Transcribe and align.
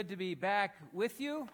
good 0.00 0.08
to 0.08 0.16
be 0.16 0.34
back 0.34 0.76
with 0.94 1.20
you 1.20 1.46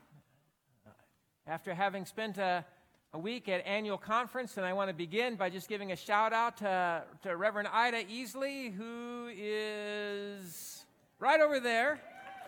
after 1.49 1.74
having 1.74 2.06
spent 2.06 2.38
a, 2.38 2.65
a, 3.12 3.19
week 3.19 3.49
at 3.49 3.67
annual 3.67 3.99
conference. 3.99 4.56
And 4.56 4.65
I 4.65 4.72
want 4.72 4.88
to 4.88 4.94
begin 4.94 5.35
by 5.35 5.51
just 5.51 5.69
giving 5.69 5.90
a 5.90 5.97
shout 5.97 6.33
out 6.33 6.58
to, 6.58 7.03
to 7.24 7.37
Reverend 7.37 7.67
Ida 7.72 8.04
Easley, 8.04 8.72
who 8.72 9.29
is 9.37 10.85
right 11.19 11.40
over 11.40 11.58
there. 11.58 11.98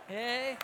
Hey. 0.07 0.57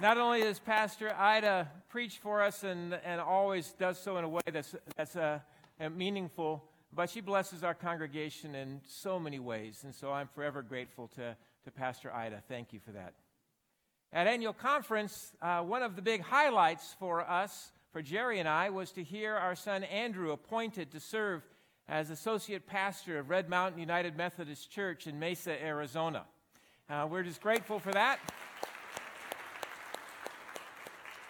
Not 0.00 0.18
only 0.18 0.42
does 0.42 0.60
Pastor 0.60 1.12
Ida 1.18 1.68
preach 1.88 2.18
for 2.18 2.42
us 2.42 2.62
and, 2.62 2.94
and 3.04 3.20
always 3.20 3.72
does 3.72 3.98
so 3.98 4.18
in 4.18 4.24
a 4.24 4.28
way 4.28 4.42
that's, 4.52 4.76
that's 4.96 5.16
uh, 5.16 5.40
meaningful, 5.96 6.62
but 6.96 7.10
she 7.10 7.20
blesses 7.20 7.62
our 7.62 7.74
congregation 7.74 8.54
in 8.54 8.80
so 8.88 9.20
many 9.20 9.38
ways. 9.38 9.82
And 9.84 9.94
so 9.94 10.10
I'm 10.10 10.28
forever 10.34 10.62
grateful 10.62 11.08
to, 11.08 11.36
to 11.64 11.70
Pastor 11.70 12.12
Ida. 12.12 12.42
Thank 12.48 12.72
you 12.72 12.80
for 12.80 12.92
that. 12.92 13.12
At 14.14 14.26
annual 14.26 14.54
conference, 14.54 15.32
uh, 15.42 15.60
one 15.60 15.82
of 15.82 15.94
the 15.94 16.02
big 16.02 16.22
highlights 16.22 16.96
for 16.98 17.20
us, 17.20 17.70
for 17.92 18.00
Jerry 18.00 18.40
and 18.40 18.48
I, 18.48 18.70
was 18.70 18.92
to 18.92 19.02
hear 19.02 19.34
our 19.34 19.54
son 19.54 19.84
Andrew 19.84 20.32
appointed 20.32 20.90
to 20.92 21.00
serve 21.00 21.42
as 21.86 22.08
associate 22.08 22.66
pastor 22.66 23.18
of 23.18 23.28
Red 23.28 23.50
Mountain 23.50 23.78
United 23.78 24.16
Methodist 24.16 24.70
Church 24.70 25.06
in 25.06 25.18
Mesa, 25.18 25.62
Arizona. 25.62 26.24
Uh, 26.88 27.06
we're 27.10 27.24
just 27.24 27.42
grateful 27.42 27.78
for 27.78 27.92
that. 27.92 28.20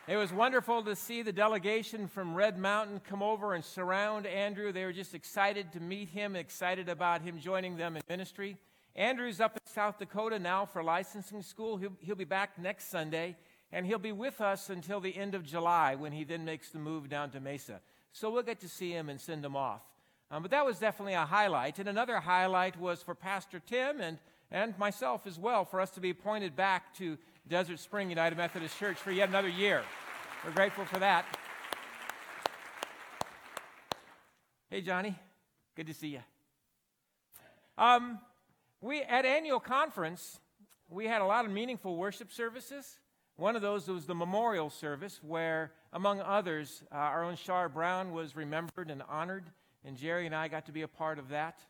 It 0.08 0.16
was 0.16 0.32
wonderful 0.32 0.84
to 0.84 0.94
see 0.94 1.22
the 1.22 1.32
delegation 1.32 2.06
from 2.06 2.36
Red 2.36 2.56
Mountain 2.56 3.00
come 3.00 3.24
over 3.24 3.54
and 3.54 3.64
surround 3.64 4.24
Andrew. 4.24 4.70
They 4.70 4.84
were 4.84 4.92
just 4.92 5.16
excited 5.16 5.72
to 5.72 5.80
meet 5.80 6.10
him, 6.10 6.36
excited 6.36 6.88
about 6.88 7.22
him 7.22 7.40
joining 7.40 7.76
them 7.76 7.96
in 7.96 8.02
ministry. 8.08 8.56
Andrew's 8.94 9.40
up 9.40 9.56
in 9.56 9.72
South 9.72 9.98
Dakota 9.98 10.38
now 10.38 10.64
for 10.64 10.84
licensing 10.84 11.42
school. 11.42 11.76
He'll, 11.76 11.96
he'll 11.98 12.14
be 12.14 12.22
back 12.22 12.56
next 12.56 12.88
Sunday, 12.88 13.34
and 13.72 13.84
he'll 13.84 13.98
be 13.98 14.12
with 14.12 14.40
us 14.40 14.70
until 14.70 15.00
the 15.00 15.16
end 15.16 15.34
of 15.34 15.42
July 15.42 15.96
when 15.96 16.12
he 16.12 16.22
then 16.22 16.44
makes 16.44 16.70
the 16.70 16.78
move 16.78 17.08
down 17.08 17.30
to 17.30 17.40
Mesa. 17.40 17.80
So 18.12 18.30
we'll 18.30 18.44
get 18.44 18.60
to 18.60 18.68
see 18.68 18.92
him 18.92 19.08
and 19.08 19.20
send 19.20 19.44
him 19.44 19.56
off. 19.56 19.82
Um, 20.30 20.40
but 20.40 20.52
that 20.52 20.64
was 20.64 20.78
definitely 20.78 21.14
a 21.14 21.26
highlight. 21.26 21.80
And 21.80 21.88
another 21.88 22.20
highlight 22.20 22.78
was 22.78 23.02
for 23.02 23.16
Pastor 23.16 23.58
Tim 23.58 24.00
and, 24.00 24.18
and 24.50 24.76
myself 24.78 25.26
as 25.26 25.38
well 25.38 25.64
for 25.64 25.80
us 25.80 25.90
to 25.90 26.00
be 26.00 26.10
appointed 26.10 26.56
back 26.56 26.94
to 26.94 27.18
Desert 27.48 27.78
Spring 27.78 28.08
United 28.10 28.36
Methodist 28.36 28.78
Church 28.78 28.96
for 28.96 29.10
yet 29.10 29.28
another 29.28 29.48
year. 29.48 29.82
We're 30.44 30.52
grateful 30.52 30.84
for 30.84 30.98
that. 30.98 31.24
Hey, 34.70 34.80
Johnny. 34.80 35.16
Good 35.76 35.86
to 35.86 35.94
see 35.94 36.08
you. 36.08 36.20
Um, 37.78 38.18
we 38.80 39.02
at 39.02 39.24
annual 39.24 39.60
conference, 39.60 40.40
we 40.88 41.06
had 41.06 41.20
a 41.20 41.26
lot 41.26 41.44
of 41.44 41.50
meaningful 41.50 41.96
worship 41.96 42.32
services. 42.32 42.98
One 43.36 43.54
of 43.54 43.62
those 43.62 43.86
was 43.86 44.06
the 44.06 44.14
memorial 44.14 44.70
service, 44.70 45.20
where, 45.22 45.72
among 45.92 46.20
others, 46.20 46.82
uh, 46.90 46.96
our 46.96 47.22
own 47.22 47.36
Shar 47.36 47.68
Brown 47.68 48.12
was 48.12 48.34
remembered 48.34 48.90
and 48.90 49.02
honored, 49.08 49.44
and 49.84 49.96
Jerry 49.96 50.24
and 50.24 50.34
I 50.34 50.48
got 50.48 50.66
to 50.66 50.72
be 50.72 50.82
a 50.82 50.88
part 50.88 51.18
of 51.18 51.28
that. 51.28 51.60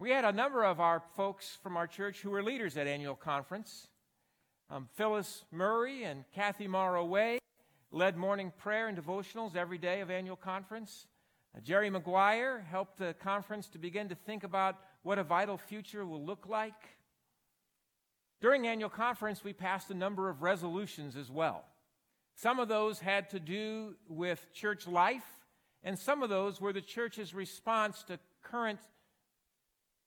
We 0.00 0.08
had 0.08 0.24
a 0.24 0.32
number 0.32 0.64
of 0.64 0.80
our 0.80 1.02
folks 1.14 1.58
from 1.62 1.76
our 1.76 1.86
church 1.86 2.22
who 2.22 2.30
were 2.30 2.42
leaders 2.42 2.78
at 2.78 2.86
annual 2.86 3.14
conference. 3.14 3.86
Um, 4.70 4.88
Phyllis 4.94 5.44
Murray 5.52 6.04
and 6.04 6.24
Kathy 6.34 6.66
Morrow 6.66 7.04
Way 7.04 7.38
led 7.92 8.16
morning 8.16 8.50
prayer 8.56 8.88
and 8.88 8.96
devotionals 8.96 9.56
every 9.56 9.76
day 9.76 10.00
of 10.00 10.10
annual 10.10 10.36
conference. 10.36 11.06
Uh, 11.54 11.60
Jerry 11.60 11.90
McGuire 11.90 12.64
helped 12.64 12.96
the 12.96 13.14
conference 13.22 13.68
to 13.68 13.78
begin 13.78 14.08
to 14.08 14.14
think 14.14 14.42
about 14.42 14.76
what 15.02 15.18
a 15.18 15.22
vital 15.22 15.58
future 15.58 16.06
will 16.06 16.24
look 16.24 16.46
like. 16.48 16.96
During 18.40 18.66
annual 18.66 18.88
conference, 18.88 19.44
we 19.44 19.52
passed 19.52 19.90
a 19.90 19.94
number 19.94 20.30
of 20.30 20.40
resolutions 20.40 21.14
as 21.14 21.30
well. 21.30 21.66
Some 22.36 22.58
of 22.58 22.68
those 22.68 23.00
had 23.00 23.28
to 23.30 23.38
do 23.38 23.96
with 24.08 24.50
church 24.54 24.88
life, 24.88 25.28
and 25.84 25.98
some 25.98 26.22
of 26.22 26.30
those 26.30 26.58
were 26.58 26.72
the 26.72 26.80
church's 26.80 27.34
response 27.34 28.02
to 28.04 28.18
current 28.42 28.80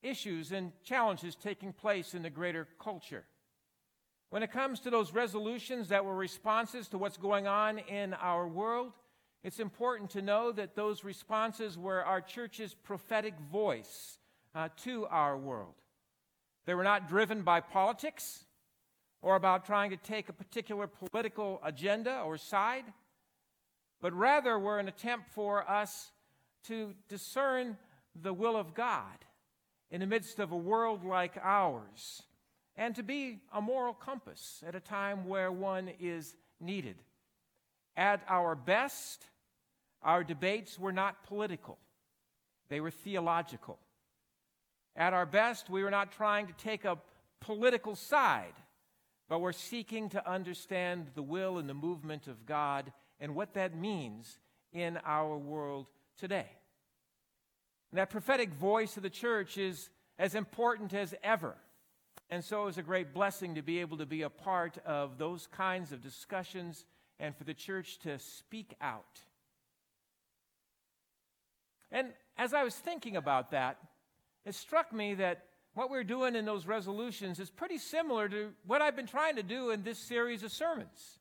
issues 0.04 0.52
and 0.52 0.72
challenges 0.84 1.34
taking 1.34 1.72
place 1.72 2.14
in 2.14 2.22
the 2.22 2.30
greater 2.30 2.68
culture. 2.78 3.24
When 4.30 4.42
it 4.42 4.52
comes 4.52 4.80
to 4.80 4.90
those 4.90 5.12
resolutions 5.12 5.88
that 5.88 6.04
were 6.04 6.14
responses 6.14 6.88
to 6.88 6.98
what's 6.98 7.16
going 7.16 7.46
on 7.46 7.78
in 7.78 8.14
our 8.14 8.46
world, 8.46 8.92
it's 9.42 9.60
important 9.60 10.10
to 10.10 10.22
know 10.22 10.52
that 10.52 10.74
those 10.74 11.04
responses 11.04 11.78
were 11.78 12.04
our 12.04 12.20
church's 12.20 12.74
prophetic 12.74 13.34
voice 13.52 14.18
uh, 14.54 14.68
to 14.84 15.06
our 15.06 15.36
world. 15.36 15.74
They 16.66 16.74
were 16.74 16.84
not 16.84 17.08
driven 17.08 17.42
by 17.42 17.60
politics 17.60 18.44
or 19.22 19.36
about 19.36 19.66
trying 19.66 19.90
to 19.90 19.96
take 19.96 20.28
a 20.28 20.32
particular 20.32 20.86
political 20.86 21.60
agenda 21.64 22.22
or 22.22 22.36
side, 22.36 22.84
but 24.00 24.12
rather 24.12 24.58
were 24.58 24.78
an 24.78 24.88
attempt 24.88 25.30
for 25.32 25.68
us 25.68 26.10
to 26.64 26.94
discern 27.08 27.76
the 28.20 28.32
will 28.32 28.56
of 28.56 28.74
God 28.74 29.24
in 29.94 30.00
the 30.00 30.06
midst 30.08 30.40
of 30.40 30.50
a 30.50 30.56
world 30.56 31.04
like 31.04 31.38
ours 31.40 32.24
and 32.76 32.96
to 32.96 33.04
be 33.04 33.38
a 33.52 33.60
moral 33.60 33.94
compass 33.94 34.60
at 34.66 34.74
a 34.74 34.80
time 34.80 35.24
where 35.28 35.52
one 35.52 35.88
is 36.00 36.34
needed. 36.58 36.96
At 37.96 38.20
our 38.28 38.56
best, 38.56 39.24
our 40.02 40.24
debates 40.24 40.80
were 40.80 40.90
not 40.90 41.22
political, 41.22 41.78
they 42.68 42.80
were 42.80 42.90
theological. 42.90 43.78
At 44.96 45.12
our 45.12 45.26
best, 45.26 45.70
we 45.70 45.84
were 45.84 45.92
not 45.92 46.10
trying 46.10 46.48
to 46.48 46.52
take 46.54 46.84
a 46.84 46.98
political 47.40 47.94
side, 47.94 48.54
but 49.28 49.38
we're 49.38 49.52
seeking 49.52 50.08
to 50.08 50.28
understand 50.28 51.06
the 51.14 51.22
will 51.22 51.58
and 51.58 51.68
the 51.68 51.74
movement 51.74 52.26
of 52.26 52.46
God 52.46 52.92
and 53.20 53.36
what 53.36 53.54
that 53.54 53.76
means 53.76 54.40
in 54.72 54.98
our 55.04 55.38
world 55.38 55.86
today. 56.18 56.48
And 57.94 58.00
that 58.00 58.10
prophetic 58.10 58.52
voice 58.52 58.96
of 58.96 59.04
the 59.04 59.10
church 59.10 59.56
is 59.56 59.88
as 60.18 60.34
important 60.34 60.92
as 60.92 61.14
ever 61.22 61.54
and 62.30 62.42
so 62.44 62.62
it 62.62 62.66
was 62.66 62.78
a 62.78 62.82
great 62.82 63.12
blessing 63.12 63.54
to 63.54 63.62
be 63.62 63.80
able 63.80 63.98
to 63.98 64.06
be 64.06 64.22
a 64.22 64.30
part 64.30 64.78
of 64.84 65.18
those 65.18 65.46
kinds 65.46 65.92
of 65.92 66.00
discussions 66.00 66.84
and 67.20 67.36
for 67.36 67.44
the 67.44 67.54
church 67.54 67.98
to 68.00 68.18
speak 68.18 68.74
out. 68.80 69.20
And 71.92 72.08
as 72.36 72.52
I 72.52 72.64
was 72.64 72.74
thinking 72.74 73.16
about 73.16 73.52
that, 73.52 73.78
it 74.44 74.54
struck 74.54 74.92
me 74.92 75.14
that 75.14 75.44
what 75.74 75.90
we're 75.90 76.04
doing 76.04 76.34
in 76.34 76.44
those 76.44 76.66
resolutions 76.66 77.38
is 77.38 77.50
pretty 77.50 77.78
similar 77.78 78.28
to 78.28 78.50
what 78.66 78.82
I've 78.82 78.96
been 78.96 79.06
trying 79.06 79.36
to 79.36 79.42
do 79.42 79.70
in 79.70 79.82
this 79.82 79.98
series 79.98 80.42
of 80.42 80.52
sermons 80.52 81.18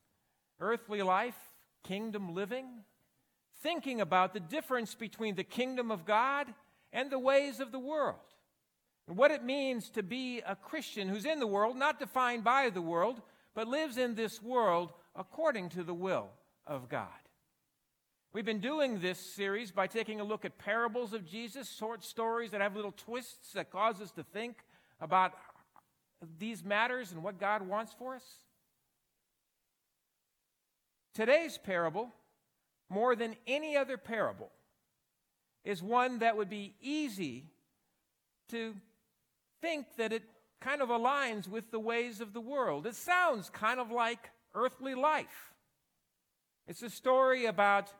earthly 0.59 1.01
life, 1.01 1.38
kingdom 1.83 2.33
living, 2.33 2.66
thinking 3.62 4.00
about 4.00 4.33
the 4.33 4.39
difference 4.39 4.95
between 4.95 5.35
the 5.35 5.44
kingdom 5.44 5.91
of 5.91 6.06
God 6.06 6.53
and 6.93 7.09
the 7.09 7.19
ways 7.19 7.59
of 7.59 7.73
the 7.73 7.79
world 7.79 8.15
And 9.07 9.17
what 9.17 9.31
it 9.31 9.43
means 9.43 9.89
to 9.91 10.03
be 10.03 10.41
a 10.45 10.55
Christian 10.55 11.09
who's 11.09 11.25
in 11.25 11.39
the 11.39 11.47
world, 11.47 11.75
not 11.75 11.99
defined 11.99 12.43
by 12.43 12.69
the 12.69 12.81
world, 12.81 13.21
but 13.53 13.67
lives 13.67 13.97
in 13.97 14.15
this 14.15 14.41
world 14.41 14.93
according 15.15 15.69
to 15.69 15.83
the 15.83 15.93
will 15.93 16.29
of 16.65 16.87
God. 16.87 17.09
We've 18.31 18.45
been 18.45 18.61
doing 18.61 18.99
this 18.99 19.19
series 19.19 19.71
by 19.71 19.87
taking 19.87 20.19
a 20.19 20.23
look 20.23 20.45
at 20.45 20.57
parables 20.57 21.13
of 21.13 21.25
Jesus, 21.25 21.71
short 21.71 22.03
stories 22.03 22.51
that 22.51 22.61
have 22.61 22.75
little 22.75 22.93
twists 22.93 23.53
that 23.53 23.71
cause 23.71 24.01
us 24.01 24.11
to 24.11 24.23
think 24.23 24.57
about 24.99 25.33
these 26.39 26.63
matters 26.63 27.11
and 27.11 27.21
what 27.21 27.39
God 27.39 27.67
wants 27.67 27.93
for 27.93 28.15
us. 28.15 28.23
Today's 31.13 31.59
parable, 31.59 32.09
more 32.89 33.15
than 33.15 33.35
any 33.45 33.77
other 33.77 33.97
parable, 33.97 34.50
is 35.63 35.81
one 35.81 36.19
that 36.19 36.36
would 36.36 36.50
be 36.50 36.75
easy 36.81 37.45
to 38.50 38.75
think 39.62 39.86
that 39.98 40.12
it 40.12 40.24
kind 40.60 40.81
of 40.81 40.89
aligns 40.89 41.48
with 41.48 41.71
the 41.71 41.80
ways 41.80 42.21
of 42.21 42.33
the 42.33 42.42
world. 42.42 42.86
It 42.86 42.95
sounds 42.95 43.50
kind 43.50 43.80
of 43.80 43.92
like 43.92 44.30
earthly 44.54 44.95
life. 44.95 45.54
It's 46.68 46.81
a 46.81 46.89
story 46.89 47.45
about 47.45 47.92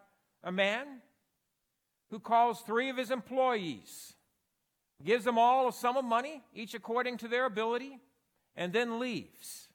a 0.44 0.52
man 0.52 1.02
who 2.10 2.20
calls 2.20 2.62
three 2.62 2.90
of 2.90 2.98
his 2.98 3.12
employees, 3.12 4.14
gives 5.04 5.26
them 5.26 5.38
all 5.38 5.68
a 5.68 5.74
sum 5.74 5.98
of 5.98 6.06
money, 6.06 6.44
each 6.54 6.74
according 6.74 7.18
to 7.18 7.28
their 7.28 7.46
ability, 7.46 8.00
and 8.56 8.72
then 8.72 9.00
leaves. 9.00 9.68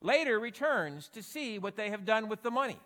Later 0.00 0.38
returns 0.38 1.08
to 1.08 1.22
see 1.22 1.58
what 1.58 1.76
they 1.76 1.90
have 1.90 2.04
done 2.04 2.28
with 2.28 2.42
the 2.42 2.50
money. 2.50 2.78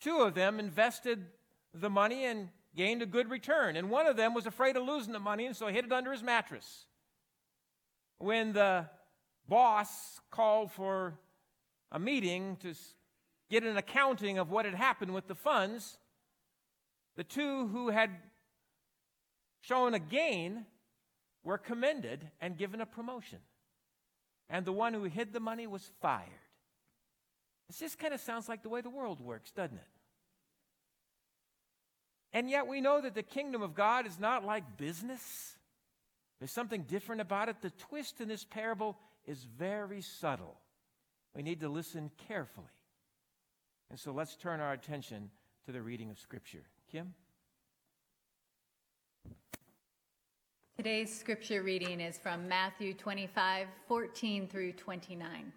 Two 0.00 0.18
of 0.18 0.34
them 0.34 0.58
invested 0.58 1.26
the 1.74 1.90
money 1.90 2.24
and 2.24 2.48
gained 2.76 3.02
a 3.02 3.06
good 3.06 3.30
return. 3.30 3.76
And 3.76 3.90
one 3.90 4.06
of 4.06 4.16
them 4.16 4.34
was 4.34 4.46
afraid 4.46 4.76
of 4.76 4.84
losing 4.84 5.12
the 5.12 5.18
money, 5.18 5.46
and 5.46 5.56
so 5.56 5.66
hid 5.66 5.84
it 5.84 5.92
under 5.92 6.12
his 6.12 6.22
mattress. 6.22 6.86
When 8.18 8.52
the 8.52 8.86
boss 9.48 10.20
called 10.30 10.70
for 10.72 11.18
a 11.90 11.98
meeting 11.98 12.56
to 12.60 12.74
get 13.50 13.64
an 13.64 13.76
accounting 13.76 14.38
of 14.38 14.50
what 14.50 14.64
had 14.64 14.74
happened 14.74 15.14
with 15.14 15.26
the 15.26 15.34
funds, 15.34 15.98
the 17.16 17.24
two 17.24 17.66
who 17.68 17.88
had 17.88 18.10
shown 19.60 19.94
a 19.94 19.98
gain 19.98 20.66
were 21.44 21.58
commended 21.58 22.30
and 22.40 22.56
given 22.56 22.80
a 22.80 22.86
promotion. 22.86 23.38
And 24.50 24.64
the 24.64 24.72
one 24.72 24.94
who 24.94 25.04
hid 25.04 25.32
the 25.32 25.40
money 25.40 25.66
was 25.66 25.90
fired. 26.00 26.28
This 27.68 27.80
just 27.80 27.98
kind 27.98 28.14
of 28.14 28.20
sounds 28.20 28.48
like 28.48 28.62
the 28.62 28.68
way 28.68 28.80
the 28.80 28.90
world 28.90 29.20
works, 29.20 29.50
doesn't 29.50 29.76
it? 29.76 29.97
And 32.32 32.50
yet 32.50 32.66
we 32.66 32.80
know 32.80 33.00
that 33.00 33.14
the 33.14 33.22
kingdom 33.22 33.62
of 33.62 33.74
God 33.74 34.06
is 34.06 34.18
not 34.18 34.44
like 34.44 34.76
business. 34.76 35.56
There's 36.38 36.52
something 36.52 36.82
different 36.82 37.20
about 37.20 37.48
it. 37.48 37.56
The 37.62 37.70
twist 37.70 38.20
in 38.20 38.28
this 38.28 38.44
parable 38.44 38.98
is 39.26 39.44
very 39.44 40.02
subtle. 40.02 40.56
We 41.34 41.42
need 41.42 41.60
to 41.60 41.68
listen 41.68 42.10
carefully. 42.28 42.66
And 43.90 43.98
so 43.98 44.12
let's 44.12 44.36
turn 44.36 44.60
our 44.60 44.72
attention 44.72 45.30
to 45.66 45.72
the 45.72 45.80
reading 45.80 46.10
of 46.10 46.18
Scripture. 46.18 46.64
Kim? 46.90 47.14
Today's 50.78 51.12
scripture 51.12 51.64
reading 51.64 52.00
is 52.00 52.18
from 52.18 52.46
Matthew 52.46 52.94
25, 52.94 53.66
14 53.88 54.46
through 54.46 54.74
29. 54.74 55.52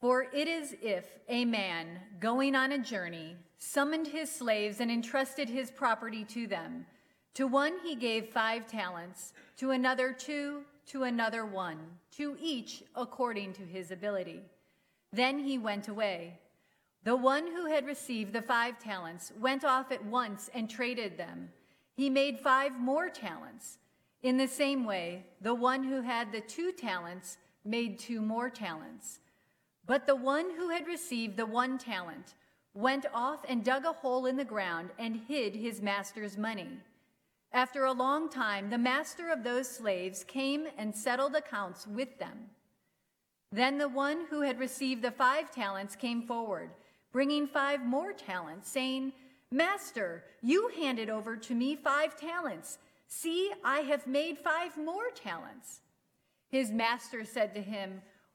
For 0.00 0.26
it 0.32 0.48
is 0.48 0.76
if 0.82 1.06
a 1.28 1.44
man 1.44 2.00
going 2.20 2.54
on 2.54 2.72
a 2.72 2.78
journey 2.78 3.36
summoned 3.58 4.08
his 4.08 4.30
slaves 4.30 4.80
and 4.80 4.90
entrusted 4.90 5.48
his 5.48 5.70
property 5.70 6.24
to 6.24 6.46
them. 6.46 6.86
To 7.34 7.46
one 7.46 7.74
he 7.82 7.94
gave 7.94 8.28
five 8.28 8.66
talents, 8.66 9.32
to 9.58 9.70
another 9.70 10.12
two, 10.12 10.62
to 10.86 11.02
another 11.04 11.44
one, 11.44 11.78
to 12.12 12.36
each 12.40 12.82
according 12.94 13.54
to 13.54 13.62
his 13.62 13.90
ability. 13.90 14.42
Then 15.12 15.38
he 15.38 15.58
went 15.58 15.88
away. 15.88 16.38
The 17.04 17.16
one 17.16 17.46
who 17.46 17.66
had 17.66 17.86
received 17.86 18.32
the 18.32 18.42
five 18.42 18.78
talents 18.78 19.32
went 19.40 19.64
off 19.64 19.92
at 19.92 20.04
once 20.04 20.50
and 20.54 20.68
traded 20.68 21.16
them 21.16 21.50
he 21.96 22.10
made 22.10 22.38
five 22.38 22.78
more 22.78 23.08
talents. 23.08 23.78
In 24.22 24.36
the 24.36 24.46
same 24.46 24.84
way, 24.84 25.24
the 25.40 25.54
one 25.54 25.82
who 25.82 26.02
had 26.02 26.30
the 26.30 26.42
two 26.42 26.72
talents 26.72 27.38
made 27.64 27.98
two 27.98 28.20
more 28.20 28.50
talents. 28.50 29.20
But 29.86 30.06
the 30.06 30.16
one 30.16 30.50
who 30.56 30.70
had 30.70 30.86
received 30.86 31.36
the 31.36 31.46
one 31.46 31.78
talent 31.78 32.34
went 32.74 33.06
off 33.14 33.40
and 33.48 33.64
dug 33.64 33.84
a 33.84 33.92
hole 33.92 34.26
in 34.26 34.36
the 34.36 34.44
ground 34.44 34.90
and 34.98 35.22
hid 35.28 35.54
his 35.54 35.80
master's 35.80 36.36
money. 36.36 36.68
After 37.52 37.84
a 37.84 37.92
long 37.92 38.28
time, 38.28 38.68
the 38.68 38.78
master 38.78 39.30
of 39.30 39.44
those 39.44 39.68
slaves 39.68 40.24
came 40.24 40.66
and 40.76 40.94
settled 40.94 41.34
accounts 41.34 41.86
with 41.86 42.18
them. 42.18 42.50
Then 43.52 43.78
the 43.78 43.88
one 43.88 44.26
who 44.28 44.42
had 44.42 44.58
received 44.58 45.02
the 45.02 45.10
five 45.10 45.50
talents 45.50 45.96
came 45.96 46.22
forward, 46.22 46.70
bringing 47.12 47.46
five 47.46 47.82
more 47.82 48.12
talents, 48.12 48.68
saying, 48.68 49.12
Master, 49.50 50.24
you 50.42 50.70
handed 50.76 51.08
over 51.08 51.36
to 51.36 51.54
me 51.54 51.76
five 51.76 52.16
talents. 52.16 52.78
See, 53.06 53.52
I 53.64 53.78
have 53.80 54.06
made 54.06 54.36
five 54.36 54.76
more 54.76 55.10
talents. 55.14 55.80
His 56.48 56.70
master 56.72 57.24
said 57.24 57.54
to 57.54 57.62
him, 57.62 58.02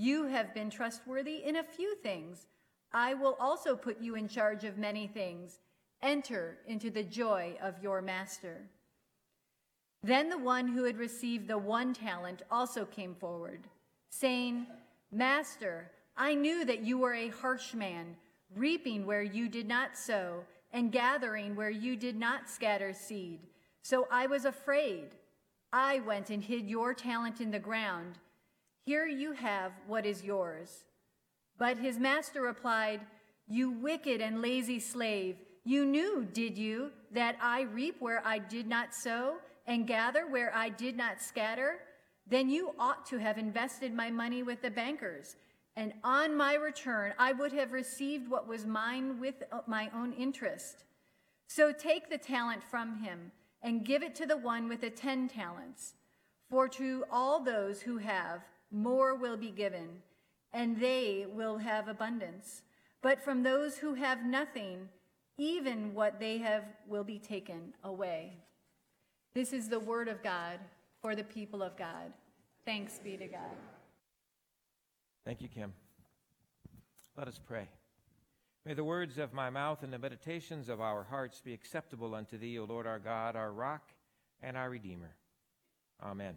You 0.00 0.26
have 0.26 0.54
been 0.54 0.70
trustworthy 0.70 1.42
in 1.44 1.56
a 1.56 1.64
few 1.64 1.96
things. 1.96 2.46
I 2.92 3.14
will 3.14 3.36
also 3.40 3.74
put 3.74 4.00
you 4.00 4.14
in 4.14 4.28
charge 4.28 4.62
of 4.62 4.78
many 4.78 5.08
things. 5.08 5.58
Enter 6.00 6.58
into 6.68 6.88
the 6.88 7.02
joy 7.02 7.56
of 7.60 7.82
your 7.82 8.00
master. 8.00 8.62
Then 10.04 10.28
the 10.28 10.38
one 10.38 10.68
who 10.68 10.84
had 10.84 10.98
received 10.98 11.48
the 11.48 11.58
one 11.58 11.92
talent 11.92 12.42
also 12.48 12.84
came 12.84 13.16
forward, 13.16 13.66
saying, 14.08 14.68
Master, 15.10 15.90
I 16.16 16.36
knew 16.36 16.64
that 16.64 16.84
you 16.84 16.96
were 16.96 17.14
a 17.14 17.30
harsh 17.30 17.74
man, 17.74 18.14
reaping 18.54 19.04
where 19.04 19.24
you 19.24 19.48
did 19.48 19.66
not 19.66 19.98
sow 19.98 20.44
and 20.72 20.92
gathering 20.92 21.56
where 21.56 21.70
you 21.70 21.96
did 21.96 22.14
not 22.14 22.48
scatter 22.48 22.92
seed. 22.92 23.40
So 23.82 24.06
I 24.12 24.28
was 24.28 24.44
afraid. 24.44 25.08
I 25.72 25.98
went 25.98 26.30
and 26.30 26.40
hid 26.40 26.68
your 26.68 26.94
talent 26.94 27.40
in 27.40 27.50
the 27.50 27.58
ground. 27.58 28.20
Here 28.88 29.06
you 29.06 29.32
have 29.32 29.72
what 29.86 30.06
is 30.06 30.24
yours. 30.24 30.84
But 31.58 31.76
his 31.76 31.98
master 31.98 32.40
replied, 32.40 33.02
You 33.46 33.70
wicked 33.70 34.22
and 34.22 34.40
lazy 34.40 34.80
slave, 34.80 35.36
you 35.62 35.84
knew, 35.84 36.26
did 36.32 36.56
you, 36.56 36.92
that 37.12 37.36
I 37.38 37.64
reap 37.64 37.96
where 37.98 38.26
I 38.26 38.38
did 38.38 38.66
not 38.66 38.94
sow 38.94 39.40
and 39.66 39.86
gather 39.86 40.26
where 40.26 40.54
I 40.54 40.70
did 40.70 40.96
not 40.96 41.20
scatter? 41.20 41.80
Then 42.26 42.48
you 42.48 42.74
ought 42.78 43.04
to 43.08 43.18
have 43.18 43.36
invested 43.36 43.92
my 43.92 44.10
money 44.10 44.42
with 44.42 44.62
the 44.62 44.70
bankers 44.70 45.36
and 45.76 45.92
on 46.02 46.34
my 46.34 46.54
return, 46.54 47.12
I 47.18 47.34
would 47.34 47.52
have 47.52 47.72
received 47.72 48.30
what 48.30 48.48
was 48.48 48.64
mine 48.64 49.20
with 49.20 49.34
uh, 49.52 49.60
my 49.66 49.90
own 49.94 50.14
interest. 50.14 50.84
So 51.46 51.72
take 51.72 52.08
the 52.08 52.16
talent 52.16 52.62
from 52.62 53.02
him 53.02 53.32
and 53.60 53.84
give 53.84 54.02
it 54.02 54.14
to 54.14 54.24
the 54.24 54.38
one 54.38 54.66
with 54.66 54.80
the 54.80 54.88
ten 54.88 55.28
talents. 55.28 55.92
For 56.48 56.68
to 56.68 57.04
all 57.12 57.44
those 57.44 57.82
who 57.82 57.98
have, 57.98 58.40
more 58.70 59.14
will 59.14 59.36
be 59.36 59.50
given, 59.50 60.02
and 60.52 60.80
they 60.80 61.26
will 61.28 61.58
have 61.58 61.88
abundance. 61.88 62.62
But 63.02 63.22
from 63.22 63.42
those 63.42 63.78
who 63.78 63.94
have 63.94 64.24
nothing, 64.24 64.88
even 65.36 65.94
what 65.94 66.18
they 66.18 66.38
have 66.38 66.64
will 66.86 67.04
be 67.04 67.18
taken 67.18 67.74
away. 67.84 68.38
This 69.34 69.52
is 69.52 69.68
the 69.68 69.80
word 69.80 70.08
of 70.08 70.22
God 70.22 70.58
for 71.00 71.14
the 71.14 71.24
people 71.24 71.62
of 71.62 71.76
God. 71.76 72.12
Thanks 72.64 72.98
be 72.98 73.16
to 73.16 73.26
God. 73.26 73.56
Thank 75.24 75.40
you, 75.40 75.48
Kim. 75.48 75.72
Let 77.16 77.28
us 77.28 77.40
pray. 77.44 77.68
May 78.64 78.74
the 78.74 78.84
words 78.84 79.16
of 79.18 79.32
my 79.32 79.48
mouth 79.48 79.82
and 79.82 79.92
the 79.92 79.98
meditations 79.98 80.68
of 80.68 80.80
our 80.80 81.04
hearts 81.04 81.40
be 81.40 81.54
acceptable 81.54 82.14
unto 82.14 82.36
thee, 82.36 82.58
O 82.58 82.64
Lord 82.64 82.86
our 82.86 82.98
God, 82.98 83.36
our 83.36 83.52
rock 83.52 83.92
and 84.42 84.56
our 84.56 84.68
Redeemer. 84.68 85.14
Amen. 86.02 86.34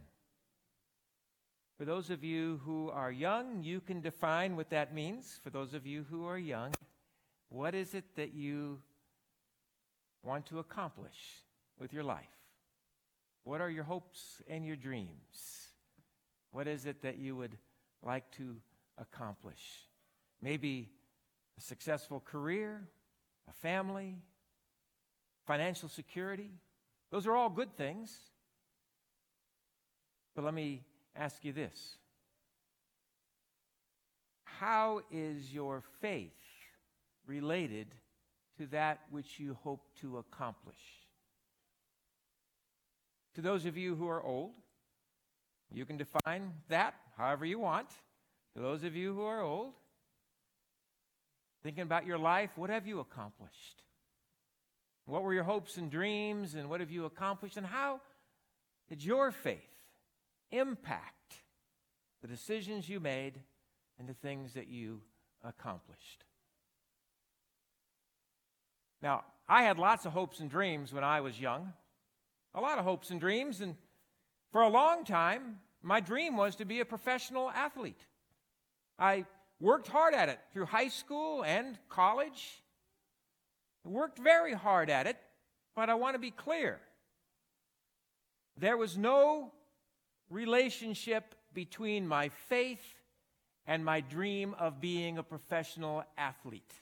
For 1.82 1.86
those 1.86 2.12
of 2.12 2.24
you 2.24 2.62
who 2.64 2.92
are 2.92 3.12
young, 3.12 3.64
you 3.64 3.82
can 3.82 4.02
define 4.02 4.56
what 4.56 4.70
that 4.70 4.94
means. 4.94 5.40
For 5.42 5.50
those 5.50 5.74
of 5.74 5.88
you 5.88 6.06
who 6.12 6.28
are 6.28 6.38
young, 6.38 6.76
what 7.50 7.74
is 7.74 7.96
it 7.96 8.04
that 8.18 8.36
you 8.36 8.78
want 10.22 10.46
to 10.46 10.60
accomplish 10.60 11.42
with 11.80 11.92
your 11.92 12.04
life? 12.04 12.38
What 13.46 13.62
are 13.62 13.70
your 13.72 13.84
hopes 13.84 14.44
and 14.48 14.64
your 14.64 14.76
dreams? 14.76 15.70
What 16.52 16.68
is 16.68 16.86
it 16.86 17.02
that 17.02 17.18
you 17.18 17.36
would 17.36 17.58
like 18.04 18.30
to 18.34 18.58
accomplish. 19.00 19.88
Maybe 20.40 20.92
a 21.58 21.62
successful 21.62 22.20
career, 22.20 22.88
a 23.50 23.54
family, 23.54 24.20
financial 25.48 25.90
security. 25.90 26.52
Those 27.10 27.26
are 27.26 27.36
all 27.36 27.50
good 27.50 27.76
things. 27.76 28.16
But 30.36 30.46
let 30.46 30.54
me 30.54 30.84
ask 31.16 31.44
you 31.44 31.54
this 31.54 31.96
How 34.46 35.02
is 35.12 35.54
your 35.54 35.84
faith 36.02 36.32
related 37.26 37.88
to 38.58 38.68
that 38.68 39.00
which 39.10 39.40
you 39.40 39.58
hope 39.64 39.88
to 40.02 40.18
accomplish? 40.18 40.76
To 43.36 43.42
those 43.42 43.66
of 43.66 43.78
you 43.78 43.96
who 43.96 44.08
are 44.10 44.22
old, 44.22 44.52
you 45.74 45.86
can 45.86 45.98
define 45.98 46.52
that 46.68 46.96
however 47.18 47.46
you 47.46 47.60
want. 47.60 47.88
To 48.56 48.62
those 48.62 48.84
of 48.84 48.96
you 48.96 49.14
who 49.14 49.24
are 49.24 49.42
old, 49.42 49.72
thinking 51.64 51.84
about 51.84 52.06
your 52.06 52.18
life, 52.18 52.50
what 52.58 52.70
have 52.70 52.86
you 52.86 53.00
accomplished? 53.00 53.82
What 55.06 55.24
were 55.24 55.34
your 55.34 55.46
hopes 55.46 55.78
and 55.78 55.90
dreams, 55.90 56.56
and 56.56 56.70
what 56.70 56.82
have 56.82 56.92
you 56.92 57.06
accomplished? 57.06 57.56
And 57.56 57.66
how 57.66 58.02
did 58.90 59.04
your 59.04 59.32
faith 59.32 59.71
impact 60.52 61.42
the 62.22 62.28
decisions 62.28 62.88
you 62.88 63.00
made 63.00 63.40
and 64.00 64.08
the 64.08 64.14
things 64.14 64.54
that 64.54 64.68
you 64.68 65.02
accomplished? 65.44 66.26
Now, 69.02 69.24
I 69.48 69.64
had 69.64 69.80
lots 69.80 70.06
of 70.06 70.14
hopes 70.14 70.40
and 70.40 70.50
dreams 70.50 70.94
when 70.94 71.04
I 71.04 71.22
was 71.22 71.40
young, 71.40 71.74
a 72.54 72.62
lot 72.62 72.78
of 72.78 72.86
hopes 72.86 73.10
and 73.10 73.20
dreams, 73.20 73.62
and 73.62 73.76
for 74.52 74.62
a 74.62 74.70
long 74.70 75.04
time, 75.04 75.60
my 75.82 76.00
dream 76.00 76.38
was 76.38 76.56
to 76.58 76.66
be 76.66 76.80
a 76.80 76.86
professional 76.86 77.50
athlete. 77.50 78.06
I 79.00 79.26
worked 79.60 79.88
hard 79.88 80.14
at 80.14 80.30
it 80.30 80.40
through 80.54 80.66
high 80.66 80.90
school 80.90 81.44
and 81.44 81.78
college. 81.90 82.64
I 83.86 83.90
worked 83.90 84.20
very 84.20 84.54
hard 84.54 84.90
at 84.90 85.08
it, 85.08 85.18
but 85.76 85.90
I 85.90 85.96
want 85.96 86.16
to 86.16 86.20
be 86.20 86.32
clear. 86.32 86.80
There 88.58 88.78
was 88.78 88.98
no 88.98 89.54
relationship 90.32 91.36
between 91.54 92.08
my 92.08 92.30
faith 92.30 92.96
and 93.68 93.86
my 93.86 94.02
dream 94.02 94.56
of 94.58 94.82
being 94.82 95.18
a 95.18 95.24
professional 95.24 96.04
athlete. 96.18 96.74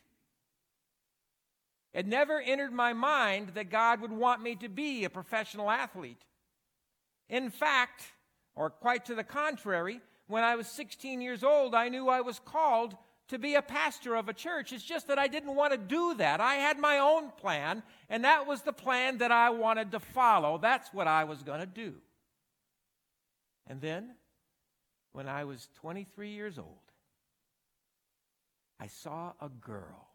It 1.94 2.08
never 2.08 2.40
entered 2.40 2.72
my 2.72 2.94
mind 2.94 3.50
that 3.56 3.72
God 3.72 4.02
would 4.02 4.12
want 4.12 4.42
me 4.42 4.56
to 4.58 4.70
be 4.70 5.04
a 5.04 5.10
professional 5.10 5.70
athlete. 5.72 6.22
In 7.28 7.50
fact, 7.50 8.04
or 8.56 8.70
quite 8.70 9.06
to 9.06 9.16
the 9.16 9.24
contrary, 9.24 10.00
when 10.28 10.44
I 10.44 10.56
was 10.56 10.68
16 10.68 11.22
years 11.22 11.44
old, 11.44 11.74
I 11.74 11.90
knew 11.90 12.08
I 12.08 12.22
was 12.22 12.40
called 12.40 12.96
to 13.30 13.40
be 13.40 13.56
a 13.56 13.62
pastor 13.62 14.16
of 14.16 14.30
a 14.30 14.34
church. 14.34 14.72
It's 14.72 14.84
just 14.84 15.08
that 15.08 15.20
I 15.20 15.28
didn't 15.28 15.56
want 15.56 15.72
to 15.72 15.78
do 15.78 16.16
that. 16.16 16.42
I 16.42 16.56
had 16.56 16.78
my 16.78 17.00
own 17.00 17.32
plan, 17.32 17.84
and 18.10 18.24
that 18.24 18.48
was 18.48 18.62
the 18.62 18.74
plan 18.74 19.20
that 19.20 19.32
I 19.32 19.50
wanted 19.50 19.92
to 19.92 20.00
follow. 20.00 20.58
That's 20.58 20.94
what 20.94 21.08
I 21.08 21.24
was 21.24 21.42
going 21.44 21.60
to 21.60 21.66
do. 21.66 21.96
And 23.70 23.80
then, 23.80 24.16
when 25.14 25.28
I 25.28 25.46
was 25.46 25.70
23 25.82 26.32
years 26.32 26.58
old, 26.58 26.68
I 28.80 28.88
saw 28.88 29.34
a 29.40 29.50
girl. 29.50 30.08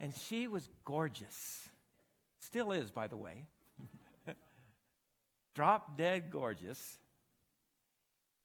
And 0.00 0.14
she 0.14 0.48
was 0.48 0.68
gorgeous. 0.84 1.68
Still 2.40 2.72
is, 2.72 2.90
by 2.90 3.08
the 3.08 3.16
way. 3.16 3.44
Drop 5.54 5.98
dead 5.98 6.30
gorgeous. 6.30 6.98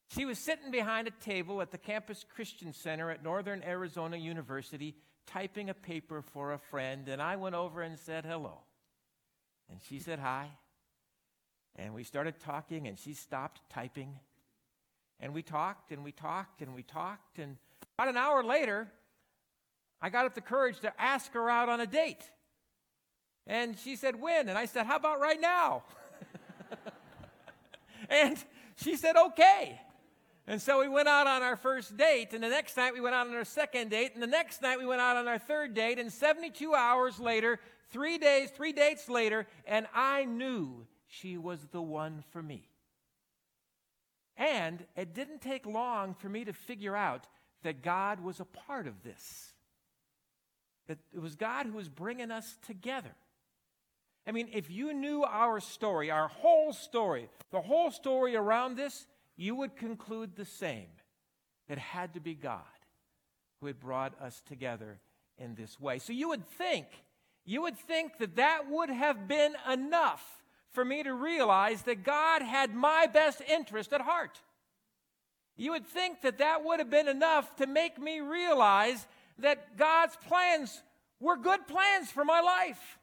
She 0.09 0.25
was 0.25 0.37
sitting 0.37 0.71
behind 0.71 1.07
a 1.07 1.23
table 1.23 1.61
at 1.61 1.71
the 1.71 1.77
Campus 1.77 2.25
Christian 2.35 2.73
Center 2.73 3.09
at 3.09 3.23
Northern 3.23 3.63
Arizona 3.63 4.17
University 4.17 4.95
typing 5.25 5.69
a 5.69 5.73
paper 5.73 6.21
for 6.21 6.53
a 6.53 6.57
friend, 6.57 7.07
and 7.07 7.21
I 7.21 7.37
went 7.37 7.55
over 7.55 7.81
and 7.81 7.97
said 7.97 8.25
hello. 8.25 8.59
And 9.69 9.79
she 9.87 9.99
said 9.99 10.19
hi. 10.19 10.49
And 11.75 11.94
we 11.94 12.03
started 12.03 12.39
talking, 12.39 12.88
and 12.88 12.98
she 12.98 13.13
stopped 13.13 13.62
typing. 13.70 14.20
And 15.20 15.34
we 15.34 15.42
talked, 15.42 15.92
and 15.92 16.03
we 16.03 16.12
talked, 16.12 16.62
and 16.62 16.75
we 16.75 16.84
talked. 16.84 17.39
And 17.39 17.58
about 17.98 18.10
an 18.10 18.18
hour 18.18 18.44
later, 18.44 18.92
I 20.01 20.10
got 20.10 20.25
up 20.25 20.36
the 20.36 20.42
courage 20.42 20.80
to 20.82 21.01
ask 21.01 21.32
her 21.34 21.50
out 21.50 21.70
on 21.70 21.80
a 21.80 21.88
date. 21.88 22.30
And 23.48 23.77
she 23.77 23.96
said, 23.96 24.20
When? 24.20 24.50
And 24.50 24.58
I 24.58 24.65
said, 24.65 24.86
How 24.86 24.98
about 24.98 25.20
right 25.20 25.39
now? 25.39 25.84
and 28.10 28.38
she 28.75 28.96
said, 28.96 29.15
Okay. 29.15 29.80
And 30.46 30.62
so 30.62 30.82
we 30.82 30.89
went 30.89 31.08
out 31.08 31.25
on 31.25 31.42
our 31.42 31.56
first 31.56 31.96
date, 31.96 32.34
and 32.34 32.44
the 32.44 32.50
next 32.50 32.75
night 32.75 32.94
we 32.94 33.00
went 33.00 33.15
out 33.15 33.27
on 33.27 33.34
our 33.34 33.46
second 33.46 33.89
date, 33.92 34.12
and 34.13 34.22
the 34.22 34.27
next 34.27 34.62
night 34.62 34.77
we 34.77 34.86
went 34.86 35.00
out 35.00 35.15
on 35.15 35.25
our 35.25 35.39
third 35.39 35.74
date, 35.74 36.00
and 36.00 36.12
72 36.12 36.74
hours 36.74 37.18
later, 37.18 37.62
three 37.92 38.18
days, 38.18 38.50
three 38.50 38.74
dates 38.74 39.08
later, 39.08 39.48
and 39.65 39.88
I 39.96 40.25
knew 40.25 40.86
she 41.20 41.38
was 41.38 41.60
the 41.72 41.82
one 41.82 42.24
for 42.32 42.41
me. 42.41 42.67
And 44.36 44.84
it 44.96 45.13
didn't 45.13 45.41
take 45.41 45.65
long 45.65 46.15
for 46.15 46.27
me 46.27 46.46
to 46.46 46.53
figure 46.53 46.96
out 46.96 47.27
that 47.62 47.84
God 47.84 48.20
was 48.20 48.39
a 48.39 48.46
part 48.46 48.88
of 48.88 49.03
this. 49.03 49.53
That 50.88 50.98
it 51.13 51.22
was 51.22 51.36
God 51.36 51.67
who 51.67 51.74
was 51.74 51.88
bringing 51.88 52.32
us 52.32 52.58
together. 52.65 53.13
I 54.25 54.32
mean, 54.32 54.50
if 54.53 54.72
you 54.72 54.93
knew 54.93 55.24
our 55.24 55.60
story, 55.60 56.10
our 56.10 56.27
whole 56.27 56.74
story, 56.74 57.29
the 57.51 57.62
whole 57.62 57.91
story 57.91 58.36
around 58.36 58.75
this, 58.75 59.05
you 59.36 59.55
would 59.55 59.75
conclude 59.75 60.36
the 60.36 60.46
same. 60.46 60.88
It 61.70 61.77
had 61.77 62.13
to 62.15 62.20
be 62.20 62.34
God 62.34 62.62
who 63.60 63.67
had 63.67 63.79
brought 63.79 64.20
us 64.20 64.41
together 64.48 65.00
in 65.38 65.55
this 65.55 65.79
way. 65.79 66.00
So 66.00 66.12
you 66.12 66.29
would 66.29 66.48
think, 66.48 66.88
you 67.46 67.62
would 67.62 67.77
think 67.77 68.17
that 68.17 68.38
that 68.38 68.70
would 68.70 68.89
have 68.89 69.27
been 69.27 69.53
enough 69.72 70.42
for 70.74 70.84
me 70.84 71.03
to 71.03 71.13
realize 71.13 71.84
that 71.84 72.03
God 72.03 72.42
had 72.42 72.74
my 72.74 73.08
best 73.08 73.42
interest 73.48 73.94
at 73.94 74.01
heart. 74.01 74.39
You 75.56 75.72
would 75.72 75.86
think 75.86 76.22
that 76.22 76.39
that 76.39 76.63
would 76.63 76.80
have 76.80 76.89
been 76.89 77.08
enough 77.08 77.56
to 77.58 77.68
make 77.68 78.00
me 78.00 78.20
realize 78.20 79.06
that 79.39 79.77
God's 79.77 80.15
plans 80.27 80.82
were 81.20 81.38
good 81.38 81.68
plans 81.68 82.12
for 82.12 82.25
my 82.25 82.42
life. 82.42 82.98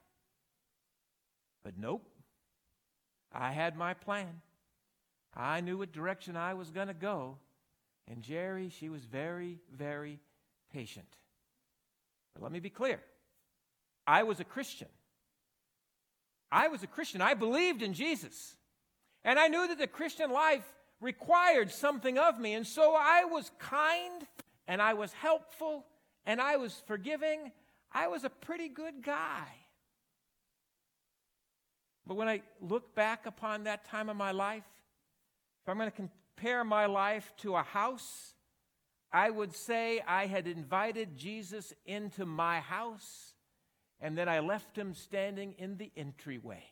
But 1.62 1.78
nope. 1.78 2.06
I 3.32 3.52
had 3.52 3.76
my 3.76 3.94
plan. 3.94 4.40
I 5.34 5.60
knew 5.60 5.78
what 5.78 5.92
direction 5.92 6.36
I 6.36 6.54
was 6.54 6.70
going 6.70 6.88
to 6.88 6.94
go. 6.94 7.36
And 8.08 8.22
Jerry, 8.22 8.70
she 8.70 8.88
was 8.88 9.04
very, 9.04 9.60
very 9.72 10.18
patient. 10.72 11.06
But 12.34 12.42
let 12.42 12.50
me 12.50 12.58
be 12.58 12.70
clear 12.70 13.00
I 14.06 14.24
was 14.24 14.40
a 14.40 14.44
Christian. 14.44 14.88
I 16.52 16.68
was 16.68 16.82
a 16.82 16.86
Christian. 16.86 17.20
I 17.20 17.34
believed 17.34 17.82
in 17.82 17.94
Jesus. 17.94 18.56
And 19.24 19.38
I 19.38 19.48
knew 19.48 19.68
that 19.68 19.78
the 19.78 19.86
Christian 19.86 20.30
life 20.30 20.64
required 21.00 21.70
something 21.70 22.18
of 22.18 22.38
me. 22.38 22.54
And 22.54 22.66
so 22.66 22.94
I 22.96 23.24
was 23.24 23.50
kind 23.58 24.26
and 24.66 24.80
I 24.80 24.94
was 24.94 25.12
helpful 25.12 25.84
and 26.26 26.40
I 26.40 26.56
was 26.56 26.82
forgiving. 26.86 27.52
I 27.92 28.08
was 28.08 28.24
a 28.24 28.30
pretty 28.30 28.68
good 28.68 29.02
guy. 29.02 29.46
But 32.06 32.16
when 32.16 32.28
I 32.28 32.42
look 32.60 32.94
back 32.94 33.26
upon 33.26 33.64
that 33.64 33.84
time 33.84 34.08
of 34.08 34.16
my 34.16 34.32
life, 34.32 34.64
if 35.62 35.68
I'm 35.68 35.76
going 35.76 35.90
to 35.90 35.96
compare 35.96 36.64
my 36.64 36.86
life 36.86 37.32
to 37.38 37.54
a 37.54 37.62
house, 37.62 38.34
I 39.12 39.30
would 39.30 39.54
say 39.54 40.02
I 40.06 40.26
had 40.26 40.46
invited 40.46 41.16
Jesus 41.16 41.72
into 41.84 42.26
my 42.26 42.60
house 42.60 43.34
and 44.00 44.16
then 44.16 44.28
I 44.28 44.40
left 44.40 44.76
him 44.76 44.94
standing 44.94 45.54
in 45.58 45.76
the 45.76 45.90
entryway. 45.96 46.64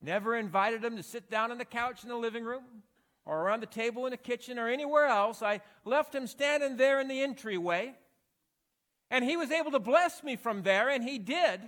Never 0.00 0.36
invited 0.36 0.84
him 0.84 0.96
to 0.96 1.02
sit 1.02 1.30
down 1.30 1.52
on 1.52 1.58
the 1.58 1.64
couch 1.64 2.02
in 2.02 2.08
the 2.08 2.16
living 2.16 2.44
room 2.44 2.64
or 3.24 3.40
around 3.40 3.60
the 3.60 3.66
table 3.66 4.06
in 4.06 4.10
the 4.10 4.16
kitchen 4.16 4.58
or 4.58 4.68
anywhere 4.68 5.06
else. 5.06 5.42
I 5.42 5.60
left 5.84 6.14
him 6.14 6.26
standing 6.26 6.76
there 6.76 7.00
in 7.00 7.08
the 7.08 7.22
entryway. 7.22 7.94
And 9.10 9.24
he 9.24 9.36
was 9.36 9.50
able 9.50 9.70
to 9.72 9.78
bless 9.78 10.24
me 10.24 10.36
from 10.36 10.62
there, 10.62 10.88
and 10.88 11.04
he 11.04 11.18
did. 11.18 11.60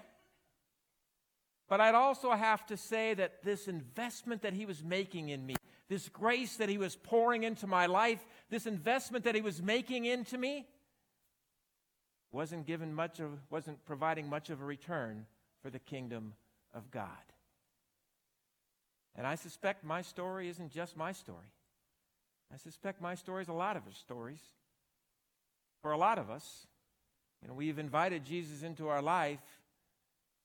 But 1.69 1.81
I'd 1.81 1.95
also 1.95 2.33
have 2.33 2.65
to 2.67 2.77
say 2.77 3.15
that 3.15 3.43
this 3.43 3.69
investment 3.69 4.43
that 4.43 4.55
he 4.55 4.67
was 4.67 4.83
making 4.83 5.29
in 5.29 5.45
me, 5.45 5.55
this 5.89 6.09
grace 6.09 6.57
that 6.57 6.69
he 6.69 6.79
was 6.79 6.97
pouring 6.97 7.45
into 7.45 7.67
my 7.67 7.87
life, 7.87 8.25
this 8.49 8.67
investment 8.67 9.25
that 9.25 9.35
he 9.35 9.43
was 9.43 9.63
making 9.63 10.07
into 10.07 10.39
me, 10.39 10.67
wasn't 12.35 12.67
given 12.67 12.93
much 12.93 13.21
of, 13.21 13.31
wasn't 13.49 13.83
providing 13.87 14.29
much 14.29 14.51
of 14.51 14.61
a 14.61 14.65
return 14.65 15.25
for 15.63 15.71
the 15.71 15.79
kingdom 15.79 16.35
of 16.75 16.91
God. 16.91 17.09
And 19.17 19.27
I 19.27 19.37
suspect 19.37 19.85
my 19.85 20.03
story 20.03 20.49
isn't 20.49 20.73
just 20.73 20.97
my 20.97 21.13
story. 21.13 21.53
I 22.53 22.57
suspect 22.57 23.01
my 23.01 23.15
story 23.15 23.43
is 23.43 23.49
a 23.49 23.53
lot 23.53 23.77
of 23.77 23.85
our 23.85 23.93
stories. 23.93 24.41
For 25.81 25.93
a 25.93 25.97
lot 25.97 26.19
of 26.19 26.29
us, 26.29 26.67
you 27.41 27.49
know, 27.49 27.55
we've 27.55 27.79
invited 27.79 28.25
Jesus 28.25 28.65
into 28.65 28.89
our 28.89 29.01
life, 29.01 29.39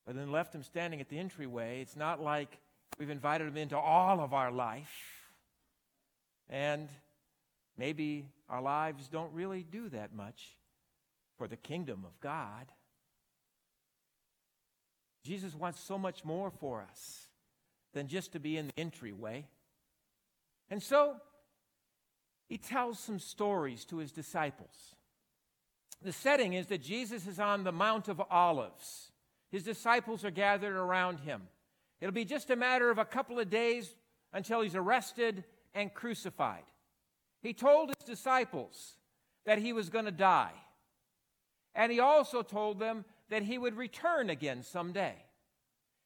but 0.05 0.15
then 0.15 0.31
left 0.31 0.53
him 0.53 0.63
standing 0.63 1.01
at 1.01 1.09
the 1.09 1.17
entryway. 1.17 1.81
It's 1.81 1.95
not 1.95 2.21
like 2.21 2.59
we've 2.99 3.09
invited 3.09 3.47
him 3.47 3.57
into 3.57 3.77
all 3.77 4.19
of 4.21 4.33
our 4.33 4.51
life. 4.51 4.93
And 6.49 6.87
maybe 7.77 8.27
our 8.47 8.61
lives 8.61 9.07
don't 9.07 9.33
really 9.33 9.63
do 9.63 9.89
that 9.89 10.13
much 10.13 10.58
for 11.39 11.47
the 11.47 11.55
kingdom 11.55 12.03
of 12.05 12.19
God. 12.19 12.67
Jesus 15.25 15.55
wants 15.55 15.79
so 15.79 15.97
much 15.97 16.25
more 16.25 16.51
for 16.51 16.81
us 16.81 17.29
than 17.93 18.07
just 18.07 18.33
to 18.33 18.39
be 18.39 18.57
in 18.57 18.67
the 18.67 18.79
entryway. 18.79 19.47
And 20.69 20.83
so 20.83 21.15
he 22.49 22.57
tells 22.57 22.99
some 22.99 23.19
stories 23.19 23.85
to 23.85 23.97
his 23.97 24.11
disciples. 24.11 24.95
The 26.03 26.11
setting 26.11 26.53
is 26.53 26.67
that 26.67 26.83
Jesus 26.83 27.25
is 27.25 27.39
on 27.39 27.63
the 27.63 27.71
Mount 27.71 28.09
of 28.09 28.21
Olives. 28.29 29.11
His 29.49 29.63
disciples 29.63 30.25
are 30.25 30.31
gathered 30.31 30.75
around 30.75 31.21
him. 31.21 31.43
It'll 32.01 32.13
be 32.13 32.25
just 32.25 32.49
a 32.49 32.55
matter 32.57 32.89
of 32.91 32.97
a 32.97 33.05
couple 33.05 33.39
of 33.39 33.49
days 33.49 33.95
until 34.33 34.61
he's 34.61 34.75
arrested 34.75 35.45
and 35.73 35.93
crucified. 35.93 36.63
He 37.41 37.53
told 37.53 37.89
his 37.89 38.05
disciples 38.05 38.95
that 39.45 39.59
he 39.59 39.71
was 39.71 39.89
going 39.89 40.05
to 40.05 40.11
die. 40.11 40.51
And 41.79 41.93
he 41.93 42.01
also 42.01 42.41
told 42.41 42.77
them 42.77 43.05
that 43.29 43.43
he 43.43 43.57
would 43.57 43.77
return 43.77 44.29
again 44.29 44.63
someday. 44.63 45.15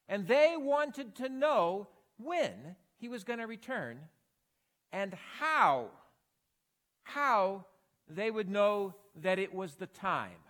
And 0.08 0.28
they 0.28 0.54
wanted 0.56 1.16
to 1.16 1.30
know 1.30 1.88
when 2.18 2.76
he 3.00 3.08
was 3.08 3.24
going 3.24 3.40
to 3.40 3.48
return 3.48 3.98
and 4.92 5.18
how, 5.40 5.88
how 7.02 7.66
they 8.08 8.30
would 8.30 8.52
know 8.52 8.94
that 9.24 9.40
it 9.40 9.52
was 9.52 9.74
the 9.74 9.88
time. 9.88 10.44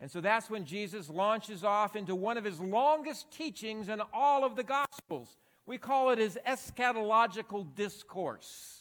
And 0.00 0.10
so 0.10 0.20
that's 0.20 0.50
when 0.50 0.64
Jesus 0.64 1.08
launches 1.08 1.62
off 1.62 1.94
into 1.94 2.16
one 2.16 2.36
of 2.36 2.42
his 2.42 2.58
longest 2.58 3.30
teachings 3.30 3.88
in 3.88 4.02
all 4.12 4.44
of 4.44 4.56
the 4.56 4.64
Gospels. 4.64 5.36
We 5.64 5.78
call 5.78 6.10
it 6.10 6.18
his 6.18 6.36
eschatological 6.44 7.72
discourse. 7.76 8.79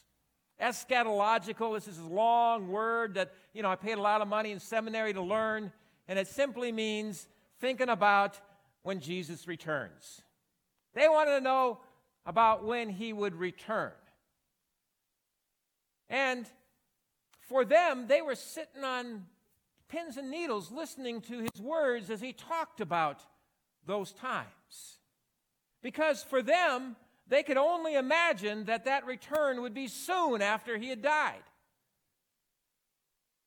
Eschatological, 0.62 1.76
this 1.76 1.88
is 1.88 1.98
a 1.98 2.04
long 2.04 2.68
word 2.68 3.14
that, 3.14 3.32
you 3.54 3.64
know, 3.64 3.70
I 3.70 3.76
paid 3.76 3.98
a 3.98 4.02
lot 4.02 4.22
of 4.22 4.28
money 4.28 4.52
in 4.52 4.60
seminary 4.60 5.14
to 5.14 5.22
learn, 5.22 5.72
and 6.08 6.20
it 6.20 6.28
simply 6.28 6.72
means 6.72 7.28
thinking 7.60 7.90
about 7.90 8.40
when 8.84 9.00
Jesus 9.00 9.48
returns. 9.48 10.22
They 10.94 11.08
wanted 11.08 11.36
to 11.36 11.42
know 11.42 11.80
about 12.26 12.66
when 12.66 12.90
he 12.90 13.14
would 13.14 13.36
return. 13.36 13.92
And 16.10 16.46
for 17.40 17.64
them, 17.64 18.06
they 18.08 18.22
were 18.22 18.36
sitting 18.36 18.84
on 18.84 19.26
pins 19.88 20.18
and 20.18 20.30
needles 20.30 20.72
listening 20.72 21.22
to 21.22 21.40
his 21.40 21.62
words 21.62 22.10
as 22.10 22.22
he 22.22 22.34
talked 22.34 22.82
about 22.82 23.22
those 23.86 24.12
times. 24.12 25.00
Because 25.82 26.24
for 26.24 26.42
them, 26.42 26.96
they 27.30 27.44
could 27.44 27.58
only 27.58 27.96
imagine 27.96 28.66
that 28.66 28.86
that 28.86 29.06
return 29.06 29.62
would 29.62 29.74
be 29.74 29.88
soon 29.88 30.42
after 30.42 30.78
he 30.78 30.90
had 30.90 31.02
died. 31.02 31.44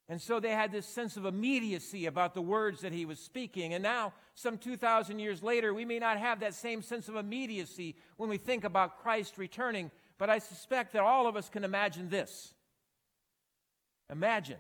And 0.09 0.21
so 0.21 0.41
they 0.41 0.51
had 0.51 0.73
this 0.73 0.87
sense 0.87 1.17
of 1.17 1.25
immediacy 1.25 2.07
about 2.07 2.35
the 2.35 2.43
words 2.43 2.81
that 2.83 2.93
he 2.93 3.05
was 3.05 3.19
speaking. 3.19 3.73
And 3.73 3.83
now, 3.83 4.13
some 4.35 4.59
2,000 4.59 5.19
years 5.19 5.43
later, 5.43 5.73
we 5.73 5.85
may 5.85 5.99
not 5.99 6.19
have 6.19 6.41
that 6.41 6.55
same 6.55 6.83
sense 6.83 7.09
of 7.09 7.17
immediacy 7.17 7.97
when 8.17 8.29
we 8.29 8.37
think 8.37 8.65
about 8.65 9.01
Christ 9.01 9.39
returning, 9.39 9.91
but 10.19 10.29
I 10.29 10.39
suspect 10.39 10.93
that 10.93 11.03
all 11.03 11.27
of 11.27 11.37
us 11.37 11.49
can 11.49 11.65
imagine 11.65 12.09
this. 12.09 12.53
Imagine 14.11 14.59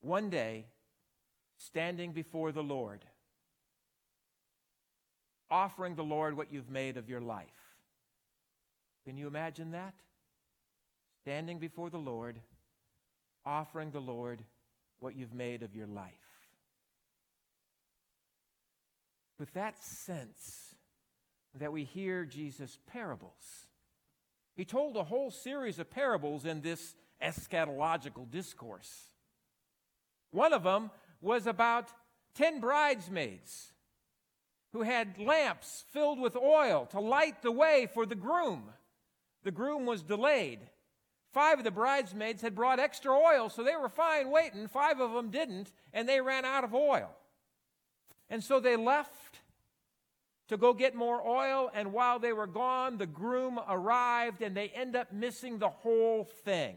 one 0.00 0.28
day 0.28 0.66
standing 1.56 2.12
before 2.12 2.52
the 2.52 2.62
Lord, 2.62 3.04
offering 5.54 5.94
the 5.94 6.02
Lord 6.02 6.36
what 6.36 6.52
you've 6.52 6.68
made 6.68 6.96
of 6.96 7.08
your 7.08 7.20
life. 7.20 7.46
Can 9.06 9.16
you 9.16 9.28
imagine 9.28 9.70
that? 9.70 9.94
Standing 11.22 11.60
before 11.60 11.90
the 11.90 11.98
Lord 11.98 12.40
offering 13.46 13.90
the 13.90 14.00
Lord 14.00 14.42
what 14.98 15.14
you've 15.14 15.34
made 15.34 15.62
of 15.62 15.76
your 15.76 15.86
life. 15.86 16.12
With 19.38 19.52
that 19.52 19.82
sense 19.82 20.74
that 21.58 21.72
we 21.72 21.84
hear 21.84 22.24
Jesus' 22.24 22.78
parables, 22.86 23.66
he 24.56 24.64
told 24.64 24.96
a 24.96 25.04
whole 25.04 25.30
series 25.30 25.78
of 25.78 25.90
parables 25.90 26.44
in 26.44 26.62
this 26.62 26.94
eschatological 27.22 28.30
discourse. 28.30 29.10
One 30.30 30.52
of 30.52 30.62
them 30.64 30.90
was 31.20 31.46
about 31.46 31.90
10 32.34 32.60
bridesmaids 32.60 33.73
who 34.74 34.82
had 34.82 35.16
lamps 35.18 35.84
filled 35.92 36.18
with 36.18 36.34
oil 36.34 36.84
to 36.90 36.98
light 36.98 37.40
the 37.42 37.52
way 37.52 37.88
for 37.94 38.04
the 38.04 38.16
groom. 38.16 38.64
The 39.44 39.52
groom 39.52 39.86
was 39.86 40.02
delayed. 40.02 40.58
Five 41.32 41.58
of 41.58 41.64
the 41.64 41.70
bridesmaids 41.70 42.42
had 42.42 42.56
brought 42.56 42.80
extra 42.80 43.12
oil, 43.12 43.48
so 43.48 43.62
they 43.62 43.76
were 43.76 43.88
fine 43.88 44.30
waiting. 44.30 44.66
Five 44.66 44.98
of 44.98 45.12
them 45.12 45.30
didn't, 45.30 45.70
and 45.92 46.08
they 46.08 46.20
ran 46.20 46.44
out 46.44 46.64
of 46.64 46.74
oil. 46.74 47.08
And 48.28 48.42
so 48.42 48.58
they 48.58 48.74
left 48.74 49.38
to 50.48 50.56
go 50.56 50.74
get 50.74 50.96
more 50.96 51.24
oil, 51.24 51.70
and 51.72 51.92
while 51.92 52.18
they 52.18 52.32
were 52.32 52.48
gone, 52.48 52.98
the 52.98 53.06
groom 53.06 53.60
arrived, 53.68 54.42
and 54.42 54.56
they 54.56 54.70
end 54.70 54.96
up 54.96 55.12
missing 55.12 55.60
the 55.60 55.70
whole 55.70 56.24
thing. 56.44 56.74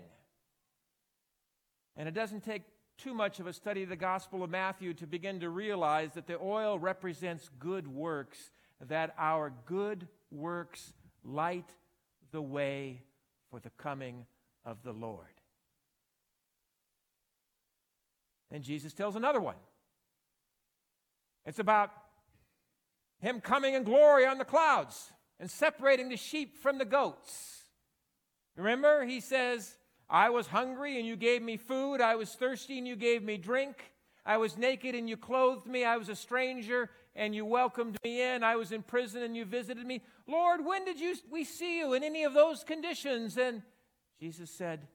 And 1.95 2.07
it 2.07 2.13
doesn't 2.13 2.43
take 2.43 2.61
too 2.97 3.13
much 3.13 3.39
of 3.39 3.47
a 3.47 3.53
study 3.53 3.83
of 3.83 3.89
the 3.89 3.95
Gospel 3.95 4.43
of 4.43 4.49
Matthew 4.49 4.93
to 4.95 5.07
begin 5.07 5.39
to 5.41 5.49
realize 5.49 6.13
that 6.13 6.25
the 6.25 6.39
oil 6.39 6.79
represents 6.79 7.49
good 7.59 7.87
works, 7.87 8.51
that 8.81 9.13
our 9.17 9.53
good 9.65 10.07
works 10.31 10.93
light 11.23 11.69
the 12.31 12.41
way 12.41 13.03
for 13.49 13.59
the 13.59 13.69
coming 13.71 14.25
of 14.65 14.81
the 14.83 14.93
Lord. 14.93 15.27
And 18.51 18.63
Jesus 18.63 18.93
tells 18.93 19.15
another 19.15 19.41
one. 19.41 19.55
It's 21.45 21.59
about 21.59 21.91
him 23.19 23.41
coming 23.41 23.73
in 23.73 23.83
glory 23.83 24.25
on 24.25 24.37
the 24.37 24.45
clouds 24.45 25.11
and 25.39 25.49
separating 25.49 26.09
the 26.09 26.17
sheep 26.17 26.57
from 26.57 26.77
the 26.77 26.85
goats. 26.85 27.63
Remember, 28.55 29.05
he 29.05 29.19
says, 29.19 29.77
I 30.09 30.29
was 30.29 30.47
hungry 30.47 30.97
and 30.97 31.07
you 31.07 31.15
gave 31.15 31.41
me 31.41 31.57
food. 31.57 32.01
I 32.01 32.15
was 32.15 32.33
thirsty 32.33 32.77
and 32.77 32.87
you 32.87 32.95
gave 32.95 33.23
me 33.23 33.37
drink. 33.37 33.91
I 34.25 34.37
was 34.37 34.57
naked 34.57 34.95
and 34.95 35.09
you 35.09 35.17
clothed 35.17 35.67
me. 35.67 35.83
I 35.83 35.97
was 35.97 36.09
a 36.09 36.15
stranger 36.15 36.89
and 37.15 37.33
you 37.35 37.45
welcomed 37.45 37.97
me 38.03 38.21
in. 38.21 38.43
I 38.43 38.55
was 38.55 38.71
in 38.71 38.83
prison 38.83 39.23
and 39.23 39.35
you 39.35 39.43
visited 39.45 39.85
me. 39.85 40.01
Lord, 40.27 40.65
when 40.65 40.85
did 40.85 40.99
you, 40.99 41.15
we 41.29 41.43
see 41.43 41.79
you 41.79 41.93
in 41.93 42.03
any 42.03 42.23
of 42.23 42.33
those 42.33 42.63
conditions? 42.63 43.37
And 43.37 43.63
Jesus 44.19 44.49
said, 44.49 44.87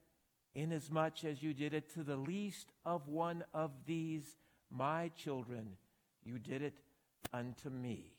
Inasmuch 0.55 1.25
as 1.25 1.43
you 1.43 1.55
did 1.55 1.73
it 1.73 1.93
to 1.95 2.03
the 2.03 2.17
least 2.17 2.73
of 2.85 3.09
one 3.09 3.43
of 3.55 3.71
these, 3.87 4.37
my 4.71 5.11
children, 5.17 5.77
you 6.25 6.39
did 6.39 6.61
it 6.63 6.75
unto 7.33 7.71
me. 7.71 8.13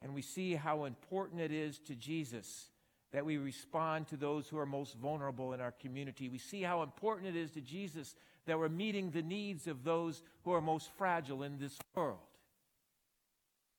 And 0.00 0.14
we 0.14 0.22
see 0.22 0.54
how 0.54 0.84
important 0.84 1.40
it 1.40 1.52
is 1.52 1.78
to 1.80 1.94
Jesus 1.94 2.71
that 3.12 3.26
we 3.26 3.36
respond 3.36 4.08
to 4.08 4.16
those 4.16 4.48
who 4.48 4.58
are 4.58 4.66
most 4.66 4.96
vulnerable 4.96 5.52
in 5.52 5.60
our 5.60 5.72
community. 5.72 6.28
We 6.28 6.38
see 6.38 6.62
how 6.62 6.82
important 6.82 7.36
it 7.36 7.38
is 7.38 7.50
to 7.52 7.60
Jesus 7.60 8.14
that 8.46 8.58
we're 8.58 8.68
meeting 8.68 9.10
the 9.10 9.22
needs 9.22 9.66
of 9.66 9.84
those 9.84 10.22
who 10.44 10.52
are 10.52 10.60
most 10.60 10.90
fragile 10.96 11.42
in 11.42 11.58
this 11.58 11.76
world. 11.94 12.18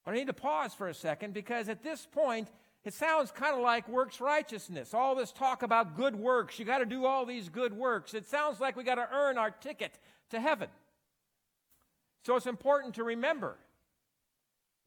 But 0.06 0.14
I 0.14 0.18
need 0.18 0.28
to 0.28 0.34
pause 0.34 0.74
for 0.74 0.88
a 0.88 0.94
second 0.94 1.34
because 1.34 1.68
at 1.68 1.84
this 1.84 2.08
point, 2.12 2.50
it 2.84 2.94
sounds 2.94 3.32
kind 3.32 3.56
of 3.56 3.62
like 3.62 3.88
works 3.88 4.20
righteousness. 4.22 4.94
All 4.94 5.16
this 5.16 5.32
talk 5.32 5.64
about 5.64 5.96
good 5.96 6.16
works. 6.16 6.60
You 6.60 6.66
got 6.66 6.80
to 6.80 6.86
do 6.86 7.06
all 7.06 7.26
these 7.26 7.50
good 7.50 7.74
works. 7.74 8.14
It 8.14 8.28
sounds 8.28 8.60
like 8.60 8.76
we 8.76 8.84
got 8.84 8.96
to 8.96 9.08
earn 9.12 9.38
our 9.38 9.52
ticket 9.52 9.98
to 10.30 10.40
heaven. 10.40 10.68
So 12.26 12.36
it's 12.36 12.46
important 12.46 12.96
to 12.96 13.04
remember 13.04 13.58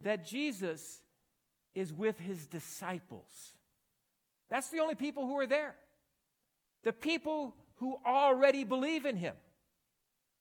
that 0.03 0.27
Jesus 0.27 1.01
is 1.75 1.93
with 1.93 2.19
his 2.19 2.47
disciples. 2.47 3.55
That's 4.51 4.69
the 4.71 4.81
only 4.81 4.95
people 4.95 5.27
who 5.27 5.39
are 5.39 5.47
there. 5.47 5.75
The 6.85 6.93
people 6.93 7.57
who 7.77 7.99
already 8.07 8.65
believe 8.65 9.05
in 9.05 9.17
him, 9.17 9.35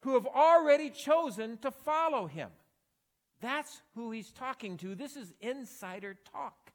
who 0.01 0.13
have 0.13 0.27
already 0.27 0.89
chosen 0.89 1.57
to 1.59 1.71
follow 1.71 2.27
him. 2.27 2.49
That's 3.41 3.81
who 3.95 4.11
he's 4.11 4.31
talking 4.31 4.77
to. 4.77 4.95
This 4.95 5.15
is 5.15 5.33
insider 5.41 6.15
talk. 6.31 6.71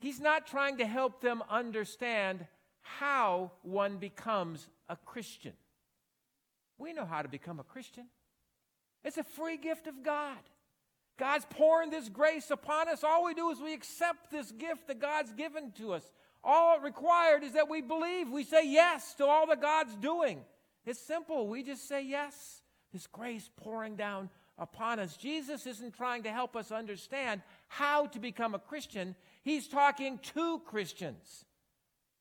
He's 0.00 0.20
not 0.20 0.46
trying 0.46 0.78
to 0.78 0.86
help 0.86 1.20
them 1.20 1.42
understand 1.50 2.46
how 2.80 3.50
one 3.62 3.98
becomes 3.98 4.68
a 4.88 4.96
Christian. 4.96 5.52
We 6.78 6.92
know 6.92 7.04
how 7.04 7.22
to 7.22 7.28
become 7.28 7.58
a 7.58 7.64
Christian. 7.64 8.06
It's 9.04 9.18
a 9.18 9.24
free 9.24 9.56
gift 9.56 9.86
of 9.86 10.02
God. 10.04 10.38
God's 11.18 11.46
pouring 11.50 11.90
this 11.90 12.08
grace 12.08 12.50
upon 12.50 12.88
us. 12.88 13.02
All 13.02 13.24
we 13.24 13.34
do 13.34 13.50
is 13.50 13.60
we 13.60 13.74
accept 13.74 14.30
this 14.30 14.52
gift 14.52 14.86
that 14.86 15.00
God's 15.00 15.32
given 15.32 15.72
to 15.72 15.92
us. 15.92 16.12
All 16.44 16.80
required 16.80 17.42
is 17.42 17.54
that 17.54 17.68
we 17.68 17.82
believe. 17.82 18.30
We 18.30 18.44
say 18.44 18.66
yes 18.66 19.14
to 19.14 19.26
all 19.26 19.46
that 19.48 19.60
God's 19.60 19.96
doing. 19.96 20.40
It's 20.86 21.00
simple. 21.00 21.48
We 21.48 21.62
just 21.62 21.88
say 21.88 22.04
yes. 22.04 22.62
This 22.92 23.06
grace 23.06 23.50
pouring 23.56 23.96
down 23.96 24.30
upon 24.58 25.00
us. 25.00 25.16
Jesus 25.16 25.66
isn't 25.66 25.94
trying 25.94 26.22
to 26.22 26.30
help 26.30 26.56
us 26.56 26.70
understand 26.70 27.42
how 27.66 28.06
to 28.06 28.20
become 28.20 28.54
a 28.54 28.58
Christian. 28.58 29.14
He's 29.42 29.68
talking 29.68 30.18
to 30.34 30.60
Christians, 30.60 31.44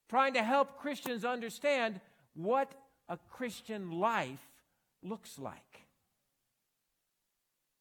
trying 0.09 0.33
to 0.33 0.43
help 0.43 0.79
Christians 0.79 1.23
understand 1.23 2.01
what 2.33 2.73
a 3.07 3.17
Christian 3.29 3.91
life 3.91 4.45
looks 5.03 5.39
like. 5.39 5.85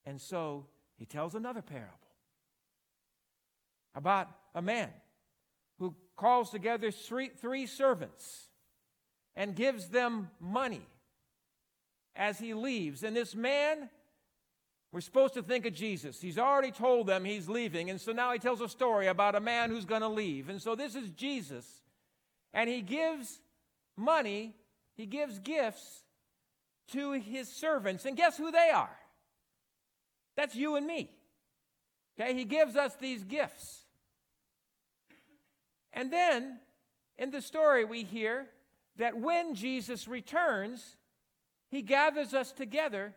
And 0.04 0.20
so 0.20 0.66
he 0.98 1.06
tells 1.06 1.34
another 1.34 1.62
parable 1.62 1.92
about 3.94 4.28
a 4.54 4.62
man 4.62 4.90
who 5.78 5.94
calls 6.16 6.50
together 6.50 6.90
three, 6.90 7.28
three 7.28 7.66
servants 7.66 8.48
and 9.34 9.54
gives 9.54 9.88
them 9.88 10.30
money 10.40 10.86
as 12.14 12.38
he 12.38 12.54
leaves. 12.54 13.02
And 13.02 13.14
this 13.14 13.34
man 13.34 13.90
we're 14.96 15.00
supposed 15.00 15.34
to 15.34 15.42
think 15.42 15.66
of 15.66 15.74
Jesus. 15.74 16.22
He's 16.22 16.38
already 16.38 16.70
told 16.70 17.06
them 17.06 17.24
he's 17.24 17.50
leaving, 17.50 17.90
and 17.90 18.00
so 18.00 18.12
now 18.12 18.32
he 18.32 18.38
tells 18.38 18.62
a 18.62 18.68
story 18.68 19.08
about 19.08 19.34
a 19.34 19.40
man 19.40 19.68
who's 19.68 19.84
going 19.84 20.00
to 20.00 20.08
leave. 20.08 20.48
And 20.48 20.62
so 20.62 20.74
this 20.74 20.94
is 20.94 21.10
Jesus, 21.10 21.66
and 22.54 22.70
he 22.70 22.80
gives 22.80 23.40
money, 23.96 24.54
he 24.94 25.04
gives 25.04 25.38
gifts 25.38 26.02
to 26.92 27.12
his 27.12 27.46
servants. 27.46 28.06
And 28.06 28.16
guess 28.16 28.38
who 28.38 28.50
they 28.50 28.70
are? 28.70 28.96
That's 30.36 30.54
you 30.54 30.76
and 30.76 30.86
me. 30.86 31.10
Okay, 32.18 32.34
he 32.34 32.44
gives 32.44 32.76
us 32.76 32.94
these 32.96 33.24
gifts. 33.24 33.84
And 35.92 36.12
then 36.12 36.58
in 37.18 37.30
the 37.30 37.40
story, 37.40 37.84
we 37.84 38.04
hear 38.04 38.46
that 38.96 39.18
when 39.18 39.54
Jesus 39.54 40.06
returns, 40.06 40.96
he 41.70 41.82
gathers 41.82 42.34
us 42.34 42.52
together 42.52 43.14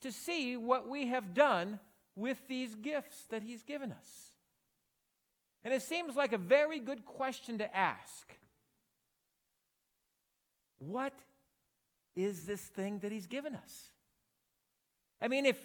to 0.00 0.10
see 0.10 0.56
what 0.56 0.88
we 0.88 1.08
have 1.08 1.34
done 1.34 1.78
with 2.16 2.38
these 2.48 2.74
gifts 2.74 3.24
that 3.30 3.42
He's 3.42 3.62
given 3.62 3.92
us. 3.92 4.32
And 5.64 5.74
it 5.74 5.82
seems 5.82 6.16
like 6.16 6.32
a 6.32 6.38
very 6.38 6.78
good 6.78 7.04
question 7.04 7.58
to 7.58 7.76
ask. 7.76 8.34
What 10.78 11.12
is 12.16 12.46
this 12.46 12.60
thing 12.60 13.00
that 13.00 13.12
He's 13.12 13.26
given 13.26 13.54
us? 13.54 13.90
I 15.20 15.28
mean, 15.28 15.44
if 15.44 15.58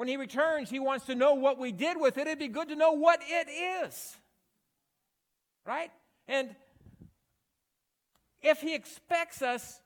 When 0.00 0.08
he 0.08 0.16
returns, 0.16 0.70
he 0.70 0.78
wants 0.78 1.04
to 1.04 1.14
know 1.14 1.34
what 1.34 1.58
we 1.58 1.72
did 1.72 2.00
with 2.00 2.16
it. 2.16 2.26
It'd 2.26 2.38
be 2.38 2.48
good 2.48 2.68
to 2.68 2.74
know 2.74 2.92
what 2.92 3.20
it 3.22 3.50
is. 3.84 4.16
Right? 5.66 5.90
And 6.26 6.56
if 8.40 8.62
he 8.62 8.74
expects 8.74 9.42
us 9.42 9.78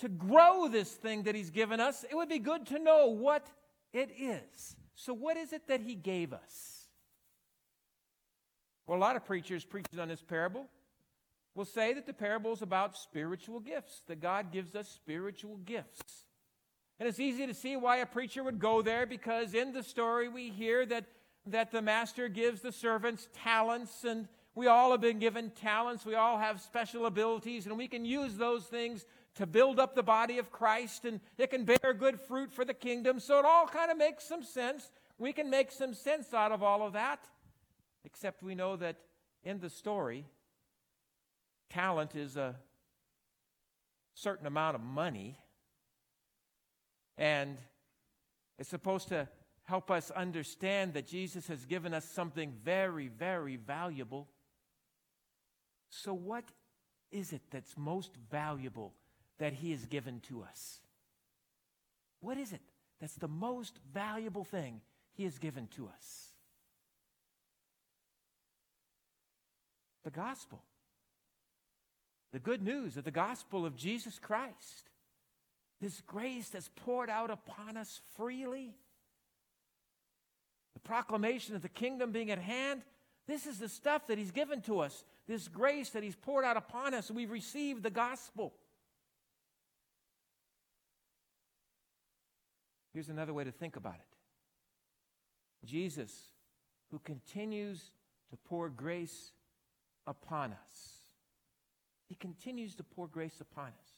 to 0.00 0.10
grow 0.10 0.68
this 0.68 0.92
thing 0.92 1.22
that 1.22 1.34
he's 1.34 1.48
given 1.48 1.80
us, 1.80 2.04
it 2.04 2.14
would 2.14 2.28
be 2.28 2.40
good 2.40 2.66
to 2.66 2.78
know 2.78 3.06
what 3.06 3.46
it 3.94 4.10
is. 4.20 4.76
So, 4.96 5.14
what 5.14 5.38
is 5.38 5.54
it 5.54 5.66
that 5.68 5.80
he 5.80 5.94
gave 5.94 6.34
us? 6.34 6.88
Well, 8.86 8.98
a 8.98 9.00
lot 9.00 9.16
of 9.16 9.24
preachers 9.24 9.64
preaching 9.64 9.98
on 9.98 10.08
this 10.08 10.20
parable 10.20 10.66
will 11.54 11.64
say 11.64 11.94
that 11.94 12.04
the 12.04 12.12
parable 12.12 12.52
is 12.52 12.60
about 12.60 12.98
spiritual 12.98 13.60
gifts, 13.60 14.02
that 14.08 14.20
God 14.20 14.52
gives 14.52 14.76
us 14.76 14.90
spiritual 14.90 15.56
gifts. 15.64 16.26
And 16.98 17.08
it's 17.08 17.20
easy 17.20 17.46
to 17.46 17.54
see 17.54 17.76
why 17.76 17.98
a 17.98 18.06
preacher 18.06 18.42
would 18.44 18.58
go 18.58 18.82
there 18.82 19.06
because 19.06 19.54
in 19.54 19.72
the 19.72 19.82
story 19.82 20.28
we 20.28 20.50
hear 20.50 20.86
that, 20.86 21.06
that 21.46 21.72
the 21.72 21.82
master 21.82 22.28
gives 22.28 22.60
the 22.60 22.72
servants 22.72 23.28
talents, 23.34 24.04
and 24.04 24.28
we 24.54 24.68
all 24.68 24.92
have 24.92 25.00
been 25.00 25.18
given 25.18 25.50
talents. 25.50 26.06
We 26.06 26.14
all 26.14 26.38
have 26.38 26.60
special 26.60 27.06
abilities, 27.06 27.66
and 27.66 27.76
we 27.76 27.88
can 27.88 28.04
use 28.04 28.36
those 28.36 28.64
things 28.64 29.04
to 29.34 29.46
build 29.46 29.80
up 29.80 29.96
the 29.96 30.02
body 30.02 30.38
of 30.38 30.52
Christ, 30.52 31.04
and 31.04 31.20
it 31.38 31.50
can 31.50 31.64
bear 31.64 31.92
good 31.92 32.20
fruit 32.20 32.52
for 32.52 32.64
the 32.64 32.74
kingdom. 32.74 33.18
So 33.18 33.40
it 33.40 33.44
all 33.44 33.66
kind 33.66 33.90
of 33.90 33.98
makes 33.98 34.24
some 34.24 34.44
sense. 34.44 34.90
We 35.18 35.32
can 35.32 35.50
make 35.50 35.72
some 35.72 35.94
sense 35.94 36.32
out 36.32 36.52
of 36.52 36.62
all 36.62 36.86
of 36.86 36.92
that, 36.92 37.24
except 38.04 38.42
we 38.42 38.54
know 38.54 38.76
that 38.76 38.96
in 39.42 39.58
the 39.58 39.70
story, 39.70 40.26
talent 41.70 42.14
is 42.14 42.36
a 42.36 42.54
certain 44.14 44.46
amount 44.46 44.76
of 44.76 44.80
money, 44.80 45.36
and 47.16 47.56
it's 48.58 48.68
supposed 48.68 49.08
to 49.08 49.28
help 49.64 49.90
us 49.90 50.10
understand 50.10 50.94
that 50.94 51.06
Jesus 51.06 51.46
has 51.48 51.64
given 51.64 51.94
us 51.94 52.04
something 52.04 52.52
very, 52.64 53.08
very 53.08 53.56
valuable. 53.56 54.28
So, 55.90 56.12
what 56.12 56.44
is 57.10 57.32
it 57.32 57.42
that's 57.50 57.76
most 57.76 58.12
valuable 58.30 58.94
that 59.38 59.52
He 59.52 59.70
has 59.70 59.86
given 59.86 60.20
to 60.28 60.42
us? 60.42 60.80
What 62.20 62.36
is 62.36 62.52
it 62.52 62.62
that's 63.00 63.14
the 63.14 63.28
most 63.28 63.78
valuable 63.92 64.44
thing 64.44 64.80
He 65.14 65.24
has 65.24 65.38
given 65.38 65.68
to 65.76 65.88
us? 65.88 66.32
The 70.04 70.10
gospel 70.10 70.62
the 72.34 72.40
good 72.40 72.62
news 72.62 72.96
of 72.96 73.04
the 73.04 73.12
gospel 73.12 73.64
of 73.64 73.76
Jesus 73.76 74.18
Christ. 74.18 74.90
This 75.80 76.00
grace 76.00 76.48
that's 76.48 76.70
poured 76.76 77.10
out 77.10 77.30
upon 77.30 77.76
us 77.76 78.00
freely. 78.16 78.74
The 80.74 80.80
proclamation 80.80 81.54
of 81.54 81.62
the 81.62 81.68
kingdom 81.68 82.12
being 82.12 82.30
at 82.30 82.38
hand. 82.38 82.82
This 83.26 83.46
is 83.46 83.58
the 83.58 83.68
stuff 83.68 84.06
that 84.08 84.18
He's 84.18 84.30
given 84.30 84.60
to 84.62 84.80
us. 84.80 85.04
This 85.26 85.48
grace 85.48 85.90
that 85.90 86.02
He's 86.02 86.16
poured 86.16 86.44
out 86.44 86.56
upon 86.56 86.94
us. 86.94 87.10
We've 87.10 87.30
received 87.30 87.82
the 87.82 87.90
gospel. 87.90 88.54
Here's 92.92 93.08
another 93.08 93.34
way 93.34 93.44
to 93.44 93.52
think 93.52 93.76
about 93.76 93.96
it 93.96 95.66
Jesus, 95.66 96.12
who 96.90 96.98
continues 97.00 97.90
to 98.30 98.36
pour 98.36 98.68
grace 98.68 99.32
upon 100.06 100.52
us 100.52 100.94
he 102.06 102.14
continues 102.14 102.74
to 102.76 102.84
pour 102.84 103.08
grace 103.08 103.40
upon 103.40 103.68
us. 103.68 103.93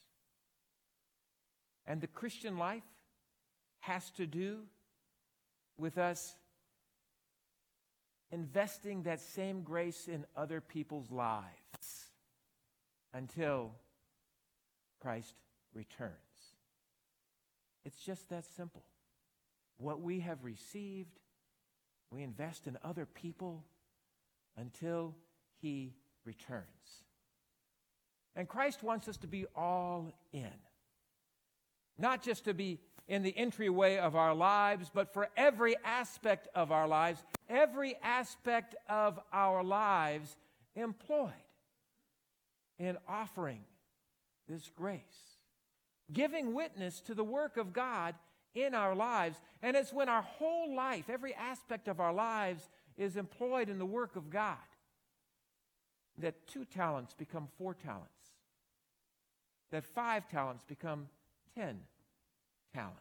And 1.87 2.01
the 2.01 2.07
Christian 2.07 2.59
life 2.59 2.83
has 3.81 4.11
to 4.12 4.27
do 4.27 4.61
with 5.79 5.99
us 5.99 6.37
investing 8.33 9.05
that 9.05 9.20
same 9.20 9.62
grace 9.62 10.09
in 10.09 10.25
other 10.37 10.61
people's 10.61 11.11
lives 11.11 12.11
until 13.14 13.72
Christ 15.01 15.35
returns. 15.72 16.12
It's 17.85 17.99
just 17.99 18.29
that 18.31 18.44
simple. 18.57 18.83
What 19.79 20.01
we 20.01 20.20
have 20.20 20.42
received, 20.42 21.20
we 22.11 22.22
invest 22.22 22.66
in 22.66 22.77
other 22.83 23.07
people 23.07 23.64
until 24.57 25.14
he 25.61 25.94
returns. 26.25 26.64
And 28.35 28.49
Christ 28.49 28.83
wants 28.83 29.07
us 29.07 29.16
to 29.18 29.27
be 29.27 29.46
all 29.55 30.12
in. 30.33 30.51
Not 31.99 32.23
just 32.23 32.45
to 32.45 32.55
be 32.55 32.79
in 33.09 33.23
the 33.23 33.37
entryway 33.37 33.99
of 33.99 34.17
our 34.17 34.35
lives, 34.35 34.91
but 34.93 35.13
for 35.15 35.29
every 35.37 35.77
aspect 35.85 36.49
of 36.55 36.73
our 36.73 36.89
lives, 36.89 37.23
every 37.49 37.97
aspect 38.03 38.75
of 38.89 39.19
our 39.33 39.63
lives 39.63 40.37
employed 40.75 41.33
in 42.79 42.99
offering 43.09 43.61
this 44.49 44.71
grace, 44.77 45.01
giving 46.13 46.53
witness 46.53 47.01
to 47.01 47.15
the 47.15 47.25
work 47.25 47.57
of 47.57 47.73
God 47.73 48.15
in 48.55 48.75
our 48.75 48.95
lives. 48.95 49.41
And 49.63 49.77
it's 49.77 49.93
when 49.93 50.09
our 50.09 50.23
whole 50.23 50.75
life, 50.75 51.09
every 51.09 51.35
aspect 51.35 51.89
of 51.89 52.01
our 52.01 52.13
lives, 52.13 52.69
is 52.99 53.17
employed 53.17 53.69
in 53.69 53.79
the 53.79 53.87
work 53.87 54.17
of 54.17 54.31
God 54.31 54.57
that 56.19 56.47
two 56.47 56.65
talents 56.65 57.15
become 57.15 57.49
four 57.59 57.75
talents 57.75 58.11
that 59.71 59.85
five 59.85 60.29
talents 60.29 60.65
become 60.67 61.09
ten 61.57 61.79
talents. 62.75 63.01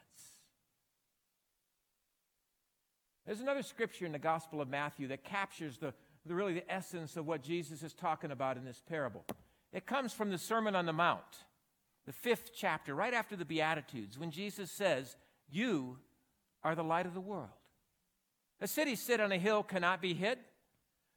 There's 3.25 3.41
another 3.41 3.63
scripture 3.63 4.05
in 4.05 4.11
the 4.11 4.19
Gospel 4.19 4.61
of 4.61 4.69
Matthew 4.69 5.07
that 5.07 5.23
captures 5.23 5.77
the, 5.77 5.93
the, 6.25 6.35
really 6.35 6.53
the 6.53 6.71
essence 6.71 7.17
of 7.17 7.25
what 7.25 7.41
Jesus 7.41 7.81
is 7.81 7.93
talking 7.93 8.31
about 8.31 8.55
in 8.55 8.65
this 8.65 8.81
parable. 8.87 9.25
It 9.73 9.85
comes 9.85 10.13
from 10.13 10.29
the 10.29 10.37
Sermon 10.37 10.75
on 10.75 10.85
the 10.85 10.93
Mount, 10.93 11.43
the 12.05 12.13
fifth 12.13 12.51
chapter, 12.55 12.93
right 12.93 13.13
after 13.13 13.35
the 13.35 13.45
Beatitudes, 13.45 14.19
when 14.19 14.29
Jesus 14.29 14.71
says, 14.71 15.17
You 15.49 15.97
are 16.63 16.75
the 16.75 16.83
light 16.83 17.07
of 17.07 17.15
the 17.15 17.19
world. 17.19 17.49
A 18.61 18.67
city 18.67 18.95
set 18.95 19.19
on 19.19 19.31
a 19.31 19.37
hill 19.37 19.63
cannot 19.63 20.01
be 20.01 20.13
hid. 20.13 20.37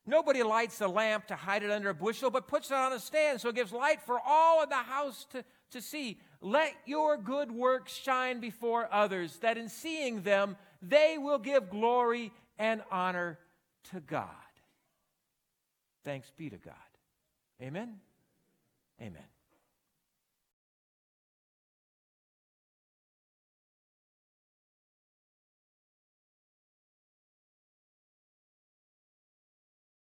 Nobody 0.06 0.42
lights 0.42 0.80
a 0.80 0.88
lamp 0.88 1.26
to 1.26 1.36
hide 1.36 1.62
it 1.62 1.70
under 1.70 1.90
a 1.90 1.94
bushel, 1.94 2.30
but 2.30 2.48
puts 2.48 2.70
it 2.70 2.74
on 2.74 2.94
a 2.94 2.98
stand 2.98 3.40
so 3.40 3.50
it 3.50 3.54
gives 3.54 3.72
light 3.72 4.00
for 4.00 4.18
all 4.26 4.62
in 4.62 4.70
the 4.70 4.76
house 4.76 5.26
to, 5.32 5.44
to 5.70 5.82
see. 5.82 6.18
Let 6.40 6.74
your 6.86 7.16
good 7.16 7.50
works 7.50 7.94
shine 7.94 8.40
before 8.40 8.88
others, 8.92 9.36
that 9.38 9.58
in 9.58 9.68
seeing 9.68 10.22
them 10.22 10.56
they 10.80 11.18
will 11.18 11.38
give 11.38 11.70
glory 11.70 12.32
and 12.58 12.82
honor 12.90 13.38
to 13.90 14.00
God. 14.00 14.28
Thanks 16.04 16.30
be 16.36 16.48
to 16.50 16.56
God. 16.56 16.74
Amen. 17.60 17.96
Amen. 19.00 19.22